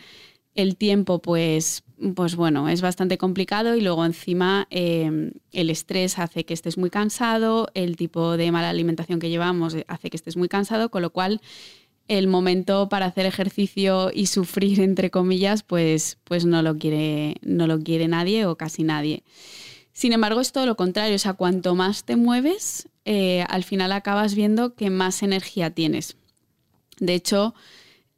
el 0.55 0.77
tiempo, 0.77 1.21
pues, 1.21 1.83
pues 2.15 2.37
bueno, 2.37 2.69
es 2.69 2.81
bastante 2.81 3.19
complicado 3.19 3.75
y 3.75 3.81
luego 3.81 4.05
encima 4.05 4.69
em, 4.71 5.33
el 5.51 5.69
estrés 5.69 6.21
hace 6.21 6.45
que 6.45 6.55
estés 6.55 6.79
muy 6.79 6.91
cansado, 6.91 7.69
el 7.75 7.97
tipo 7.97 8.37
de 8.37 8.53
mala 8.53 8.71
alimentación 8.71 9.19
que 9.19 9.29
llevamos 9.31 9.77
hace 9.89 10.11
que 10.11 10.17
estés 10.17 10.37
muy 10.37 10.49
cansado, 10.49 10.91
con 10.91 11.03
lo 11.03 11.11
cual 11.11 11.41
el 12.07 12.29
momento 12.29 12.89
para 12.89 13.07
hacer 13.07 13.27
ejercicio 13.27 14.13
y 14.15 14.27
sufrir, 14.27 14.81
entre 14.81 15.11
comillas, 15.11 15.65
pues, 15.65 16.19
pues 16.23 16.45
no, 16.45 16.63
lo 16.63 16.79
quiere, 16.79 17.35
no 17.43 17.67
lo 17.67 17.81
quiere 17.81 18.07
nadie 18.07 18.47
o 18.47 18.57
casi 18.57 18.85
nadie. 18.85 19.25
Sin 19.95 20.13
embargo, 20.13 20.41
es 20.41 20.53
todo 20.53 20.67
lo 20.67 20.77
contrario. 20.77 21.15
O 21.15 21.19
sea, 21.19 21.33
cuanto 21.33 21.75
más 21.75 22.05
te 22.05 22.17
mueves, 22.17 22.89
eh, 23.07 23.47
al 23.49 23.65
final 23.65 23.93
acabas 23.93 24.35
viendo 24.35 24.75
que 24.75 24.91
más 24.91 25.23
energía 25.23 25.71
tienes. 25.71 26.17
De 26.99 27.15
hecho, 27.15 27.55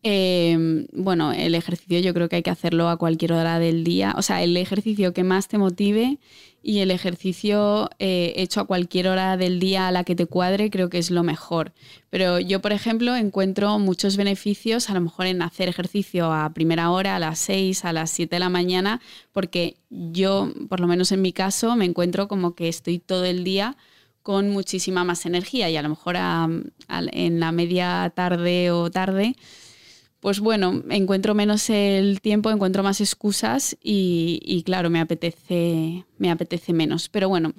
em, 0.03 0.87
bueno, 0.93 1.33
el 1.33 1.55
ejercicio 1.55 2.01
yo 2.01 2.15
creo 2.15 2.29
que 2.29 2.37
hay 2.37 2.43
que 2.43 2.51
hacerlo 2.51 2.89
a 2.89 2.97
cualquier 2.97 3.35
hora 3.35 3.59
del 3.59 3.85
día. 3.85 4.15
O 4.17 4.23
sea, 4.23 4.43
el 4.43 4.57
ejercicio 4.57 5.13
que 5.13 5.23
más 5.23 5.49
te 5.49 5.59
motive 5.59 6.19
y 6.67 6.81
el 6.81 6.91
ejercicio 6.91 7.89
eh, 8.01 8.33
hecho 8.35 8.61
a 8.61 8.67
cualquier 8.67 9.07
hora 9.07 9.37
del 9.37 9.61
día 9.61 9.87
a 9.87 9.93
la 9.93 10.03
que 10.03 10.17
te 10.17 10.27
cuadre 10.27 10.69
creo 10.69 10.91
que 10.91 10.99
es 10.99 11.13
lo 11.13 11.23
mejor. 11.23 11.73
Pero 12.11 12.41
yo, 12.41 12.61
por 12.61 12.73
ejemplo, 12.73 13.15
encuentro 13.15 13.79
muchos 13.79 14.17
beneficios 14.17 14.91
a 14.91 14.95
lo 14.95 15.01
mejor 15.01 15.27
en 15.27 15.43
hacer 15.43 15.69
ejercicio 15.69 16.33
a 16.33 16.53
primera 16.53 16.91
hora, 16.91 17.15
a 17.15 17.19
las 17.21 17.39
6, 17.39 17.85
a 17.85 17.93
las 17.93 18.11
7 18.11 18.35
de 18.35 18.41
la 18.41 18.49
mañana, 18.49 19.01
porque 19.31 19.77
yo, 19.91 20.53
por 20.69 20.81
lo 20.81 20.89
menos 20.89 21.13
en 21.13 21.23
mi 21.23 21.33
caso, 21.33 21.77
me 21.77 21.85
encuentro 21.85 22.27
como 22.27 22.57
que 22.57 22.67
estoy 22.67 22.99
todo 22.99 23.25
el 23.25 23.45
día 23.45 23.77
con 24.25 24.51
muchísima 24.51 25.05
más 25.05 25.25
energía 25.25 25.71
y 25.71 25.77
a 25.77 25.83
lo 25.83 25.91
mejor 25.91 26.17
en 26.17 27.39
la 27.39 27.53
media 27.53 28.13
tarde 28.13 28.73
o 28.73 28.91
tarde 28.91 29.37
pues 30.27 30.41
bueno, 30.41 30.83
encuentro 30.91 31.37
menos 31.37 31.71
el 31.71 32.21
tiempo, 32.21 32.51
encuentro 32.51 32.83
más 32.83 33.01
excusas 33.01 33.77
y, 33.81 34.61
claro, 34.67 34.91
me 34.91 34.99
apetece, 34.99 36.05
me 36.19 36.33
apetece 36.33 36.73
menos. 36.73 37.09
Pero 37.09 37.29
bueno, 37.29 37.53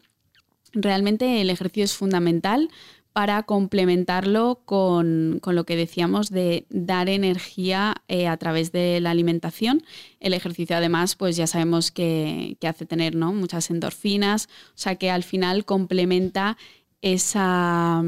realmente 0.74 1.40
el 1.40 1.50
ejercicio 1.50 1.86
es 1.86 1.94
fundamental 1.94 2.70
para 3.14 3.44
complementarlo 3.44 4.64
con, 4.66 5.40
lo 5.42 5.66
que 5.66 5.78
decíamos 5.78 6.30
de 6.30 6.66
dar 6.70 7.08
energía 7.08 8.04
eh, 8.10 8.28
a 8.28 8.36
través 8.36 8.74
de 8.74 9.00
la 9.00 9.12
alimentación. 9.12 9.82
El 10.20 10.34
ejercicio 10.34 10.76
además, 10.76 11.16
pues 11.16 11.38
ya 11.38 11.48
sabemos 11.48 11.90
que, 11.90 12.58
hace 12.64 12.86
tener 12.86 13.16
¿no? 13.16 13.32
muchas 13.32 13.70
endorfinas, 13.70 14.50
o 14.72 14.72
sea 14.78 14.98
que 14.98 15.10
al 15.10 15.24
final 15.24 15.64
complementa 15.64 16.58
esa, 17.02 18.04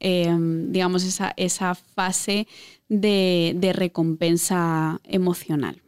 em, 0.00 0.72
digamos, 0.72 1.04
esa, 1.04 1.32
esa 1.36 1.74
fase 1.74 2.46
de, 2.88 3.72
recompensa 3.74 5.00
emocional. 5.04 5.82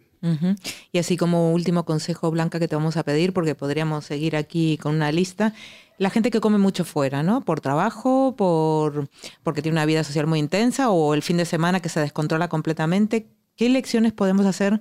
Y 0.92 0.98
así 0.98 1.16
como 1.16 1.52
último 1.52 1.84
consejo, 1.84 2.30
Blanca, 2.32 2.58
que 2.58 2.66
te 2.66 2.74
vamos 2.74 2.96
a 2.96 3.04
pedir, 3.04 3.32
porque 3.32 3.54
podríamos 3.54 4.04
seguir 4.04 4.34
aquí 4.34 4.76
con 4.76 4.96
una 4.96 5.12
lista, 5.12 5.54
la 5.96 6.10
gente 6.10 6.30
que 6.30 6.40
come 6.40 6.58
mucho 6.58 6.84
fuera, 6.84 7.22
¿no? 7.22 7.40
Por 7.42 7.60
trabajo, 7.60 8.34
por 8.36 9.08
porque 9.42 9.62
tiene 9.62 9.76
una 9.76 9.86
vida 9.86 10.04
social 10.04 10.26
muy 10.26 10.38
intensa 10.38 10.90
o 10.90 11.14
el 11.14 11.22
fin 11.22 11.36
de 11.36 11.44
semana 11.44 11.80
que 11.80 11.88
se 11.88 12.00
descontrola 12.00 12.48
completamente, 12.48 13.28
¿qué 13.56 13.68
lecciones 13.68 14.12
podemos 14.12 14.46
hacer? 14.46 14.80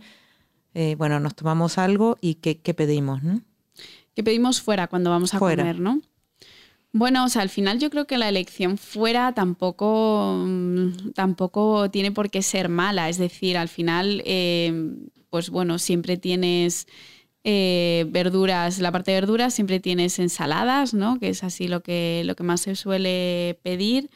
Eh, 0.74 0.96
bueno, 0.98 1.20
nos 1.20 1.36
tomamos 1.36 1.78
algo 1.78 2.18
y 2.22 2.36
qué, 2.36 2.74
pedimos, 2.74 3.24
¿no? 3.24 3.42
¿Qué 4.16 4.24
pedimos 4.24 4.62
fuera 4.62 4.88
cuando 4.88 5.10
vamos 5.10 5.34
a 5.34 5.40
comer, 5.40 5.80
no? 5.80 6.02
Bueno, 6.98 7.26
o 7.26 7.30
sea, 7.30 7.44
al 7.44 7.50
final 7.50 7.78
yo 7.78 7.92
creo 7.92 8.08
que 8.08 8.18
la 8.18 8.28
elección 8.28 8.80
fuera 8.80 9.32
tampoco, 9.32 10.44
mm, 10.48 11.12
tampoco 11.14 11.92
tiene 11.92 12.12
por 12.12 12.32
qué 12.32 12.42
ser 12.42 12.70
mala. 12.70 13.08
Es 13.08 13.20
decir, 13.20 13.56
al 13.56 13.70
final, 13.70 14.24
eh, 14.26 14.96
pues 15.30 15.52
bueno, 15.52 15.78
siempre 15.78 16.18
tienes 16.18 16.88
eh, 17.44 18.08
verduras, 18.10 18.80
la 18.80 18.92
parte 18.92 19.12
de 19.12 19.22
verduras, 19.22 19.54
siempre 19.54 19.80
tienes 19.80 20.18
ensaladas, 20.18 20.96
¿no? 20.96 21.20
Que 21.20 21.30
es 21.30 21.44
así 21.44 21.68
lo 21.68 21.84
que, 21.84 22.24
lo 22.26 22.36
que 22.36 22.44
más 22.44 22.62
se 22.62 22.76
suele 22.76 23.60
pedir. 23.62 24.10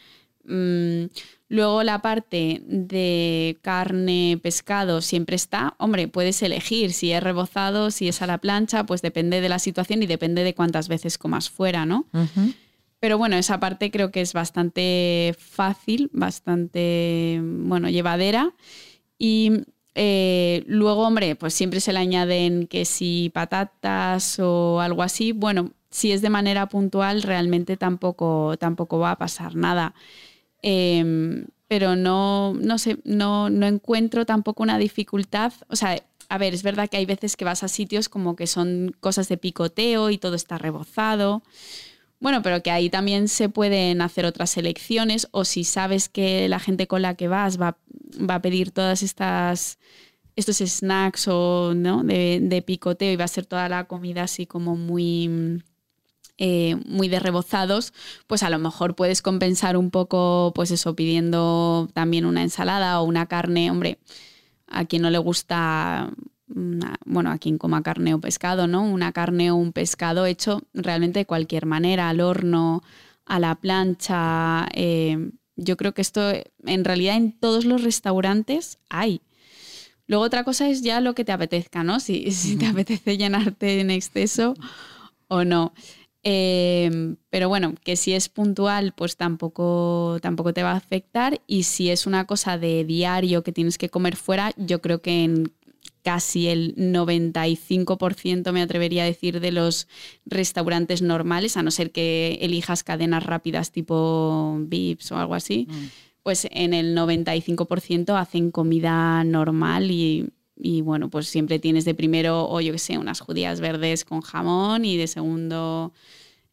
Mm, 0.44 1.06
luego 1.50 1.84
la 1.84 2.02
parte 2.02 2.64
de 2.66 3.60
carne, 3.62 4.40
pescado 4.42 5.02
siempre 5.02 5.36
está. 5.36 5.76
Hombre, 5.78 6.08
puedes 6.08 6.42
elegir 6.42 6.94
si 6.94 7.12
es 7.12 7.22
rebozado, 7.22 7.92
si 7.92 8.08
es 8.08 8.24
a 8.24 8.28
la 8.28 8.40
plancha, 8.40 8.88
pues 8.88 9.04
depende 9.04 9.40
de 9.40 9.50
la 9.50 9.60
situación 9.60 10.02
y 10.02 10.08
depende 10.08 10.44
de 10.44 10.56
cuántas 10.56 10.88
veces 10.88 11.20
comas 11.20 11.48
fuera, 11.48 11.86
¿no? 11.86 12.08
Pero 13.02 13.18
bueno, 13.18 13.36
esa 13.36 13.60
parte 13.60 13.90
creo 13.90 14.12
que 14.12 14.22
es 14.22 14.32
bastante 14.32 15.36
fácil, 15.40 16.12
bastante, 16.14 17.42
bueno, 17.44 17.90
llevadera. 17.90 18.54
Y 19.18 19.64
eh, 19.96 20.64
luego, 20.68 21.08
hombre, 21.08 21.36
pues 21.36 21.56
siempre 21.56 21.80
se 21.82 21.94
le 21.94 22.00
añaden 22.00 22.68
que 22.68 22.86
si 22.86 23.32
patatas 23.34 24.38
o 24.40 24.82
algo 24.82 25.02
así. 25.02 25.32
Bueno, 25.32 25.72
si 25.90 26.12
es 26.12 26.22
de 26.22 26.30
manera 26.30 26.70
puntual, 26.70 27.24
realmente 27.24 27.76
tampoco, 27.76 28.56
tampoco 28.60 29.00
va 29.00 29.12
a 29.12 29.18
pasar 29.18 29.56
nada. 29.56 29.96
Em, 30.62 31.48
pero 31.68 31.96
no, 31.96 32.54
no 32.54 32.78
sé, 32.78 33.00
no, 33.04 33.50
no 33.50 33.66
encuentro 33.66 34.28
tampoco 34.28 34.62
una 34.62 34.78
dificultad. 34.78 35.54
O 35.70 35.76
sea, 35.76 36.00
a 36.30 36.38
ver, 36.38 36.54
es 36.54 36.62
verdad 36.62 36.88
que 36.88 36.98
hay 36.98 37.08
veces 37.08 37.36
que 37.36 37.46
vas 37.46 37.64
a 37.64 37.68
sitios 37.68 38.10
como 38.10 38.36
que 38.36 38.46
son 38.46 38.96
cosas 39.00 39.28
de 39.28 39.38
picoteo 39.38 40.12
y 40.12 40.20
todo 40.20 40.36
está 40.36 40.60
rebozado 40.60 41.42
Bueno, 42.22 42.44
pero 42.44 42.62
que 42.62 42.70
ahí 42.70 42.90
también 42.92 43.28
se 43.28 43.50
pueden 43.50 44.02
hacer 44.02 44.26
otras 44.26 44.56
elecciones 44.56 45.28
o 45.32 45.44
si 45.44 45.64
sabes 45.64 46.08
que 46.08 46.48
la 46.48 46.60
gente 46.60 46.88
con 46.88 47.02
la 47.02 47.16
que 47.16 47.28
vas 47.28 47.60
va, 47.60 47.78
va 48.18 48.36
a 48.36 48.42
pedir 48.42 48.72
todas 48.72 49.02
estas 49.04 49.80
estos 50.36 50.58
snacks 50.58 51.28
o 51.28 51.74
¿no? 51.76 52.04
de, 52.04 52.64
picoteo 52.66 53.12
y 53.12 53.16
va 53.16 53.26
a 53.26 53.28
ser 53.28 53.46
toda 53.48 53.68
la 53.70 53.86
comida 53.86 54.24
así 54.24 54.46
como 54.46 54.76
muy 54.78 55.64
eh, 56.38 56.76
muy 56.86 57.08
de 57.10 57.20
rebozados, 57.20 57.92
pues 58.28 58.44
a 58.44 58.50
lo 58.50 58.60
mejor 58.60 58.96
puedes 58.96 59.22
compensar 59.22 59.76
un 59.76 59.92
poco, 59.92 60.54
pues 60.56 60.72
eso, 60.72 60.96
pidiendo 60.96 61.90
también 61.94 62.26
una 62.26 62.42
ensalada 62.42 63.00
o 63.02 63.04
una 63.04 63.28
carne, 63.28 63.70
hombre, 63.70 64.00
a 64.68 64.86
quien 64.86 65.04
no 65.04 65.10
le 65.12 65.20
gusta, 65.20 66.12
bueno, 67.06 67.32
a 67.32 67.38
quien 67.38 67.58
coma 67.58 67.84
carne 67.84 68.14
o 68.14 68.20
pescado, 68.20 68.68
¿no? 68.68 68.84
Una 68.84 69.12
carne 69.12 69.52
o 69.52 69.56
un 69.56 69.74
pescado 69.74 70.26
hecho 70.26 70.64
realmente 70.74 71.20
de 71.20 71.26
cualquier 71.26 71.66
manera, 71.66 72.10
al 72.10 72.22
horno, 72.22 72.84
a 73.26 73.40
la 73.40 73.56
plancha. 73.56 74.68
Eh, 74.74 75.32
yo 75.56 75.78
creo 75.78 75.94
que 75.94 76.02
esto 76.02 76.32
en 76.66 76.84
realidad 76.84 77.16
en 77.16 77.32
todos 77.40 77.66
los 77.66 77.84
restaurantes 77.84 78.80
hay. 78.90 79.22
Luego 80.08 80.26
otra 80.26 80.44
cosa 80.44 80.68
es 80.68 80.82
ya 80.82 81.00
lo 81.00 81.16
que 81.16 81.24
te 81.24 81.32
apetezca, 81.32 81.84
¿no? 81.84 82.00
Si, 82.00 82.32
si 82.32 82.58
te 82.58 82.66
apetece 82.66 83.18
llenarte 83.18 83.80
en 83.80 83.92
exceso 83.92 84.56
o 85.28 85.44
no. 85.46 85.74
Em, 86.24 87.16
pero 87.32 87.50
bueno, 87.50 87.74
que 87.84 87.96
si 87.96 88.14
es 88.14 88.30
puntual, 88.30 88.94
pues 88.94 89.18
tampoco, 89.18 90.20
tampoco 90.22 90.54
te 90.54 90.64
va 90.64 90.74
a 90.74 90.78
afectar. 90.78 91.42
Y 91.48 91.64
si 91.64 91.90
es 91.90 92.06
una 92.06 92.26
cosa 92.28 92.58
de 92.58 92.84
diario 92.84 93.44
que 93.44 93.52
tienes 93.52 93.78
que 93.78 93.90
comer 93.90 94.16
fuera, 94.16 94.52
yo 94.58 94.82
creo 94.82 95.02
que 95.02 95.24
en 95.24 95.54
casi 96.04 96.48
el 96.48 96.76
95% 96.76 98.52
me 98.52 98.62
atrevería 98.62 99.04
a 99.04 99.08
decir 99.08 99.40
de 99.40 99.52
los 99.52 99.88
restaurantes 100.26 101.02
normales, 101.02 101.58
a 101.58 101.64
no 101.64 101.72
ser 101.72 101.92
que 101.92 102.40
elijas 102.42 102.84
cadenas 102.84 103.26
rápidas 103.26 103.72
tipo 103.72 104.58
Vips 104.62 105.12
o 105.12 105.18
algo 105.18 105.36
así, 105.36 105.68
mm. 105.70 105.86
pues 106.24 106.48
en 106.52 106.74
el 106.74 106.96
95% 106.96 108.20
hacen 108.20 108.52
comida 108.52 109.24
normal 109.24 109.92
y 109.92 110.30
y 110.64 110.82
bueno, 110.82 111.10
pues 111.10 111.28
siempre 111.28 111.60
tienes 111.60 111.86
de 111.86 111.96
primero, 111.96 112.48
o 112.48 112.62
yo 112.62 112.72
qué 112.72 112.78
sé, 112.78 112.98
unas 112.98 113.20
judías 113.20 113.60
verdes 113.60 114.06
con 114.06 114.22
jamón 114.22 114.86
y 114.86 114.96
de 114.96 115.08
segundo, 115.08 115.92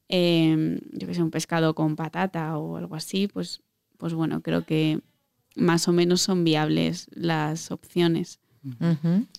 em, 0.08 0.80
yo 0.92 1.06
qué 1.06 1.14
sé, 1.14 1.22
un 1.22 1.30
pescado 1.30 1.74
con 1.74 1.94
patata 1.94 2.56
o 2.56 2.76
algo 2.76 2.94
así, 2.96 3.28
pues, 3.28 3.60
pues 3.98 4.14
bueno, 4.14 4.40
creo 4.42 4.64
que 4.64 5.00
más 5.56 5.88
o 5.88 5.92
menos 5.92 6.22
son 6.22 6.42
viables 6.44 7.08
las 7.12 7.70
opciones. 7.70 8.40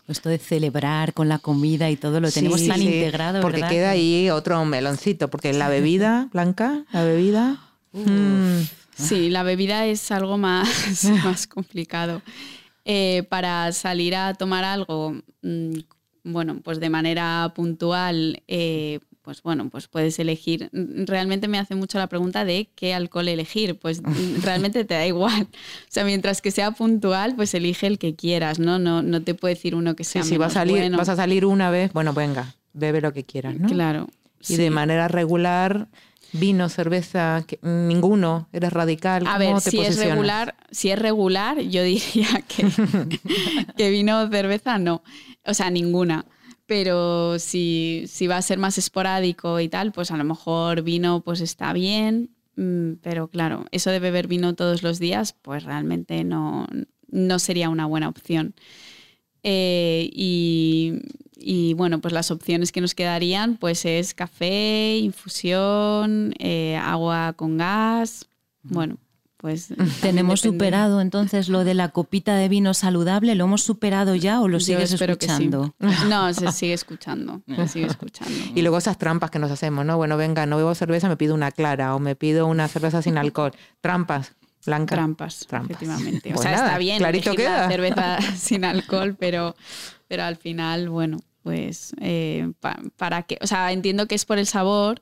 Esto 0.08 0.30
de 0.30 0.38
celebrar 0.38 1.14
con 1.14 1.30
la 1.30 1.40
comida 1.40 1.90
y 1.90 1.96
todo 1.96 2.20
lo 2.20 2.32
tenemos 2.32 2.66
tan 2.66 2.82
integrado. 2.82 3.42
Porque 3.42 3.62
queda 3.62 3.92
ahí 3.92 4.30
otro 4.30 4.64
meloncito, 4.66 5.30
porque 5.30 5.54
la 5.54 5.70
bebida, 5.70 6.30
Blanca, 6.32 6.84
la 6.92 7.04
bebida. 7.04 7.60
Mm. 7.94 8.62
Sí, 8.96 9.30
la 9.30 9.44
bebida 9.44 9.86
es 9.86 10.12
algo 10.12 10.38
más, 10.38 11.06
más 11.24 11.48
complicado. 11.48 12.22
Eh, 12.86 13.24
para 13.30 13.72
salir 13.72 14.16
a 14.16 14.34
tomar 14.34 14.64
algo, 14.64 15.16
mm, 15.42 15.74
bueno, 16.24 16.60
pues 16.64 16.80
de 16.80 16.90
manera 16.90 17.52
puntual, 17.56 18.42
eh, 18.48 19.00
pues 19.30 19.44
bueno, 19.44 19.70
pues 19.70 19.88
puedes 19.88 20.18
elegir. 20.18 20.72
Realmente 20.74 21.48
me 21.48 21.60
hace 21.60 21.76
mucho 21.76 22.00
la 22.00 22.08
pregunta 22.08 22.46
de 22.46 22.68
qué 22.74 22.96
alcohol 22.96 23.28
elegir. 23.28 23.78
Pues 23.78 24.02
realmente 24.42 24.86
te 24.86 24.96
da 24.96 25.06
igual. 25.06 25.44
O 25.44 25.88
sea, 25.88 26.04
mientras 26.04 26.42
que 26.42 26.50
sea 26.50 26.72
puntual, 26.72 27.36
pues 27.36 27.54
elige 27.54 27.86
el 27.86 28.00
que 28.00 28.16
quieras, 28.16 28.58
¿no? 28.58 28.80
No, 28.80 29.04
no 29.04 29.22
te 29.22 29.36
puedo 29.36 29.54
decir 29.54 29.76
uno 29.76 29.96
que 29.96 30.04
sea. 30.04 30.24
si 30.24 30.38
vas 30.38 30.54
a 30.54 30.62
salir, 30.62 30.92
vas 30.96 31.10
a 31.10 31.16
salir 31.16 31.46
una 31.46 31.70
vez, 31.70 31.94
bueno, 31.94 32.12
venga, 32.12 32.56
bebe 32.74 33.02
lo 33.02 33.14
que 33.14 33.24
quieras, 33.24 33.54
¿no? 33.54 33.68
Claro. 33.68 34.08
Y 34.48 34.56
de 34.56 34.72
manera 34.72 35.08
regular, 35.08 35.90
vino, 36.34 36.68
cerveza, 36.68 37.46
ninguno, 37.62 38.50
eres 38.52 38.74
radical. 38.74 39.28
A 39.28 39.38
ver, 39.38 39.62
si 39.62 39.80
es 39.80 40.00
regular, 40.00 40.56
si 40.72 40.90
es 40.90 40.98
regular, 40.98 41.60
yo 41.60 41.84
diría 41.84 42.44
que, 42.48 42.68
que 43.78 43.90
vino, 43.92 44.28
cerveza, 44.32 44.80
no. 44.80 45.04
O 45.46 45.54
sea, 45.54 45.70
ninguna. 45.70 46.26
Pero 46.70 47.40
si, 47.40 48.04
si 48.06 48.28
va 48.28 48.38
a 48.38 48.44
ser 48.44 48.60
más 48.60 48.78
esporádico 48.78 49.60
y 49.60 49.70
tal, 49.70 49.92
pues 49.92 50.12
a 50.12 50.18
lo 50.18 50.24
mejor 50.24 50.84
vino 50.84 51.22
pues 51.22 51.42
está 51.42 51.74
bien. 51.74 52.30
Mm, 52.58 52.98
pero 53.02 53.28
claro, 53.28 53.66
eso 53.72 53.90
de 53.90 53.98
beber 53.98 54.28
vino 54.28 54.54
todos 54.54 54.84
los 54.84 55.00
días, 55.00 55.34
pues 55.42 55.64
realmente 55.64 56.24
no, 56.24 56.68
no 57.08 57.40
sería 57.40 57.70
una 57.70 57.88
buena 57.88 58.08
opción. 58.08 58.54
Eh, 59.42 60.12
y, 60.14 61.02
y 61.36 61.74
bueno, 61.74 62.02
pues 62.02 62.14
las 62.14 62.30
opciones 62.30 62.72
que 62.72 62.82
nos 62.82 62.94
quedarían 62.94 63.58
pues 63.58 63.84
es 63.86 64.14
café, 64.14 65.00
infusión, 65.00 66.36
eh, 66.38 66.76
agua 66.76 67.34
con 67.36 67.58
gas. 67.58 68.28
Bueno, 68.62 68.98
pues 69.40 69.70
tenemos 70.02 70.42
superado 70.42 71.00
entonces 71.00 71.48
lo 71.48 71.64
de 71.64 71.74
la 71.74 71.90
copita 71.90 72.36
de 72.36 72.50
vino 72.50 72.74
saludable, 72.74 73.36
¿lo 73.36 73.46
hemos 73.46 73.64
superado 73.64 74.14
ya 74.16 74.42
o 74.42 74.50
lo 74.50 74.60
sigues 74.60 74.92
escuchando? 74.92 75.74
No, 76.10 76.34
se 76.34 76.52
sigue 76.52 76.74
escuchando, 76.74 77.42
se 77.56 77.68
sigue 77.70 77.86
escuchando. 77.88 78.34
Y 78.54 78.62
luego 78.62 78.78
esas 78.78 78.98
trampas 78.98 79.32
que 79.32 79.40
nos 79.40 79.50
hacemos, 79.50 79.86
¿no? 79.86 79.96
Bueno, 79.96 80.18
venga, 80.18 80.46
no 80.46 80.58
bebo 80.58 80.76
cerveza, 80.76 81.08
me 81.08 81.16
pido 81.16 81.34
una 81.36 81.52
clara 81.52 81.96
o 81.96 82.00
me 82.00 82.18
pido 82.18 82.48
una 82.48 82.68
cerveza 82.68 83.02
sin 83.02 83.18
alcohol. 83.18 83.54
Trampas. 83.80 84.34
Blanca. 84.66 84.96
Trampas, 84.96 85.48
efectivamente. 85.50 86.34
o 86.36 86.38
sea, 86.38 86.56
está 86.56 86.78
bien 86.78 86.98
clarito 86.98 87.34
queda. 87.34 87.70
cerveza 87.70 88.20
sin 88.36 88.66
alcohol, 88.66 89.16
pero, 89.18 89.56
pero 90.10 90.24
al 90.24 90.36
final, 90.36 90.90
bueno, 90.90 91.18
pues 91.44 91.96
eh, 92.02 92.52
para 92.98 93.24
que, 93.24 93.38
o 93.42 93.48
sea, 93.48 93.72
entiendo 93.72 94.06
que 94.06 94.16
es 94.16 94.26
por 94.26 94.38
el 94.38 94.46
sabor 94.46 95.02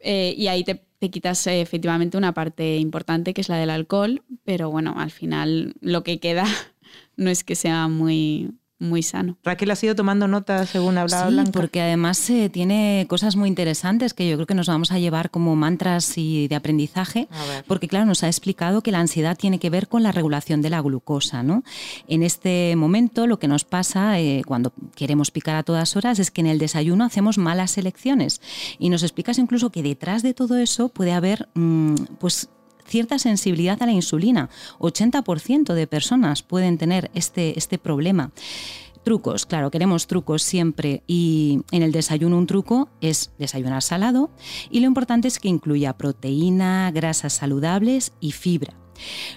eh, 0.00 0.34
y 0.38 0.48
ahí 0.48 0.64
te, 0.64 0.82
te 1.02 1.10
quitas 1.10 1.44
eh, 1.48 1.60
efectivamente 1.60 2.16
una 2.16 2.32
parte 2.32 2.76
importante 2.76 3.34
que 3.34 3.40
es 3.40 3.48
la 3.48 3.56
del 3.56 3.70
alcohol, 3.70 4.22
pero 4.44 4.70
bueno, 4.70 4.94
al 4.96 5.10
final 5.10 5.74
lo 5.80 6.04
que 6.04 6.20
queda 6.20 6.44
no 7.16 7.28
es 7.28 7.42
que 7.42 7.56
sea 7.56 7.88
muy, 7.88 8.52
muy 8.82 9.02
sano. 9.02 9.36
Raquel 9.44 9.70
ha 9.70 9.76
sido 9.76 9.94
tomando 9.94 10.28
notas 10.28 10.68
según 10.70 10.98
hablaba 10.98 11.30
sí, 11.30 11.50
porque 11.52 11.80
además 11.80 12.28
eh, 12.30 12.50
tiene 12.50 13.06
cosas 13.08 13.36
muy 13.36 13.48
interesantes 13.48 14.12
que 14.12 14.28
yo 14.28 14.36
creo 14.36 14.46
que 14.46 14.54
nos 14.54 14.66
vamos 14.66 14.92
a 14.92 14.98
llevar 14.98 15.30
como 15.30 15.56
mantras 15.56 16.18
y 16.18 16.48
de 16.48 16.56
aprendizaje, 16.56 17.28
porque 17.66 17.88
claro, 17.88 18.06
nos 18.06 18.22
ha 18.22 18.26
explicado 18.26 18.82
que 18.82 18.92
la 18.92 19.00
ansiedad 19.00 19.36
tiene 19.36 19.58
que 19.58 19.70
ver 19.70 19.88
con 19.88 20.02
la 20.02 20.12
regulación 20.12 20.60
de 20.62 20.70
la 20.70 20.80
glucosa. 20.80 21.42
¿no? 21.42 21.62
En 22.08 22.22
este 22.22 22.74
momento 22.76 23.26
lo 23.26 23.38
que 23.38 23.48
nos 23.48 23.64
pasa 23.64 24.18
eh, 24.18 24.42
cuando 24.46 24.72
queremos 24.94 25.30
picar 25.30 25.56
a 25.56 25.62
todas 25.62 25.96
horas 25.96 26.18
es 26.18 26.30
que 26.30 26.40
en 26.40 26.48
el 26.48 26.58
desayuno 26.58 27.04
hacemos 27.04 27.38
malas 27.38 27.78
elecciones 27.78 28.40
y 28.78 28.90
nos 28.90 29.02
explicas 29.02 29.38
incluso 29.38 29.70
que 29.70 29.82
detrás 29.82 30.22
de 30.22 30.34
todo 30.34 30.58
eso 30.58 30.88
puede 30.88 31.12
haber 31.12 31.48
mm, 31.54 31.94
pues 32.18 32.48
cierta 32.92 33.18
sensibilidad 33.18 33.82
a 33.82 33.86
la 33.86 33.92
insulina. 33.92 34.50
80% 34.78 35.72
de 35.72 35.86
personas 35.86 36.42
pueden 36.42 36.76
tener 36.76 37.10
este, 37.14 37.58
este 37.58 37.78
problema. 37.78 38.32
Trucos, 39.02 39.46
claro, 39.46 39.70
queremos 39.70 40.06
trucos 40.06 40.42
siempre 40.42 41.02
y 41.06 41.62
en 41.72 41.82
el 41.82 41.90
desayuno 41.90 42.36
un 42.36 42.46
truco 42.46 42.90
es 43.00 43.32
desayunar 43.38 43.82
salado 43.82 44.30
y 44.70 44.80
lo 44.80 44.86
importante 44.86 45.26
es 45.26 45.40
que 45.40 45.48
incluya 45.48 45.94
proteína, 45.94 46.90
grasas 46.92 47.32
saludables 47.32 48.12
y 48.20 48.32
fibra. 48.32 48.74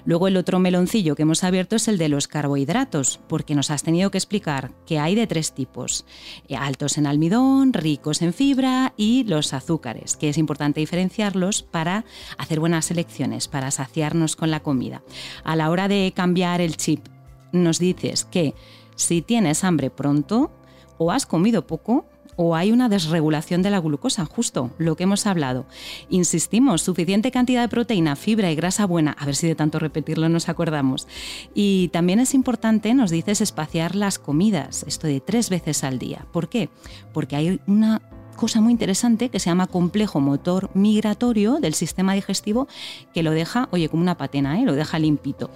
Luego 0.06 0.28
el 0.28 0.38
otro 0.38 0.60
meloncillo 0.60 1.16
que 1.16 1.24
hemos 1.24 1.44
abierto 1.44 1.76
es 1.76 1.88
el 1.88 1.98
de 1.98 2.10
los 2.10 2.28
carbohidratos, 2.28 3.20
porque 3.28 3.56
nos 3.56 3.72
has 3.72 3.84
tenido 3.84 4.12
que 4.12 4.18
explicar 4.18 4.72
que 4.86 5.00
hay 5.00 5.16
de 5.16 5.28
tres 5.28 5.54
tipos, 5.54 6.06
eh, 6.48 6.56
altos 6.56 6.98
en 6.98 7.08
almidón, 7.08 7.74
ricos 7.74 8.22
en 8.22 8.34
fibra 8.34 8.94
y 8.98 9.24
los 9.26 9.54
azúcares, 9.54 10.16
que 10.16 10.30
es 10.30 10.38
importante 10.38 10.80
diferenciarlos 10.80 11.64
para 11.64 12.06
hacer 12.38 12.60
buenas 12.60 12.92
elecciones, 12.92 13.48
para 13.48 13.72
saciarnos 13.72 14.36
con 14.36 14.52
la 14.52 14.62
comida. 14.62 15.04
A 15.44 15.56
la 15.56 15.70
hora 15.70 15.88
de 15.88 16.14
cambiar 16.16 16.62
el 16.62 16.78
chip, 16.78 17.08
nos 17.52 17.80
dices 17.80 18.26
que 18.26 18.54
si 18.96 19.22
tienes 19.22 19.64
hambre 19.64 19.90
pronto 19.90 20.52
o 20.98 21.12
has 21.12 21.26
comido 21.26 21.68
poco, 21.68 22.06
o 22.36 22.56
hay 22.56 22.72
una 22.72 22.90
desregulación 22.90 23.62
de 23.62 23.70
la 23.70 23.80
glucosa, 23.80 24.26
justo 24.26 24.72
lo 24.78 24.96
que 24.96 25.04
hemos 25.04 25.26
hablado. 25.26 25.66
Insistimos, 26.10 26.82
suficiente 26.82 27.32
cantidad 27.32 27.62
de 27.62 27.70
proteína, 27.70 28.16
fibra 28.16 28.52
y 28.52 28.56
grasa 28.56 28.86
buena, 28.86 29.16
a 29.20 29.26
ver 29.26 29.36
si 29.36 29.48
de 29.48 29.56
tanto 29.56 29.80
repetirlo 29.80 30.30
nos 30.30 30.50
acordamos. 30.50 31.08
Y 31.54 31.90
también 31.90 32.20
es 32.20 32.34
importante, 32.34 32.94
nos 32.94 33.12
dices, 33.12 33.42
espaciar 33.42 33.96
las 33.96 34.20
comidas, 34.20 34.84
esto 34.88 35.08
de 35.08 35.22
tres 35.22 35.50
veces 35.50 35.84
al 35.84 36.00
día. 36.00 36.26
¿Por 36.32 36.50
qué? 36.50 36.70
Porque 37.14 37.36
hay 37.36 37.60
una 37.68 38.02
cosa 38.36 38.62
muy 38.62 38.72
interesante 38.72 39.30
que 39.30 39.40
se 39.40 39.50
llama 39.50 39.68
complejo 39.68 40.20
motor 40.20 40.70
migratorio 40.74 41.60
del 41.60 41.74
sistema 41.74 42.14
digestivo 42.14 42.68
que 43.14 43.24
lo 43.24 43.32
deja, 43.32 43.70
oye, 43.72 43.90
como 43.90 44.02
una 44.02 44.18
patena, 44.18 44.60
¿eh? 44.60 44.66
lo 44.66 44.74
deja 44.74 45.00
limpito. 45.00 45.50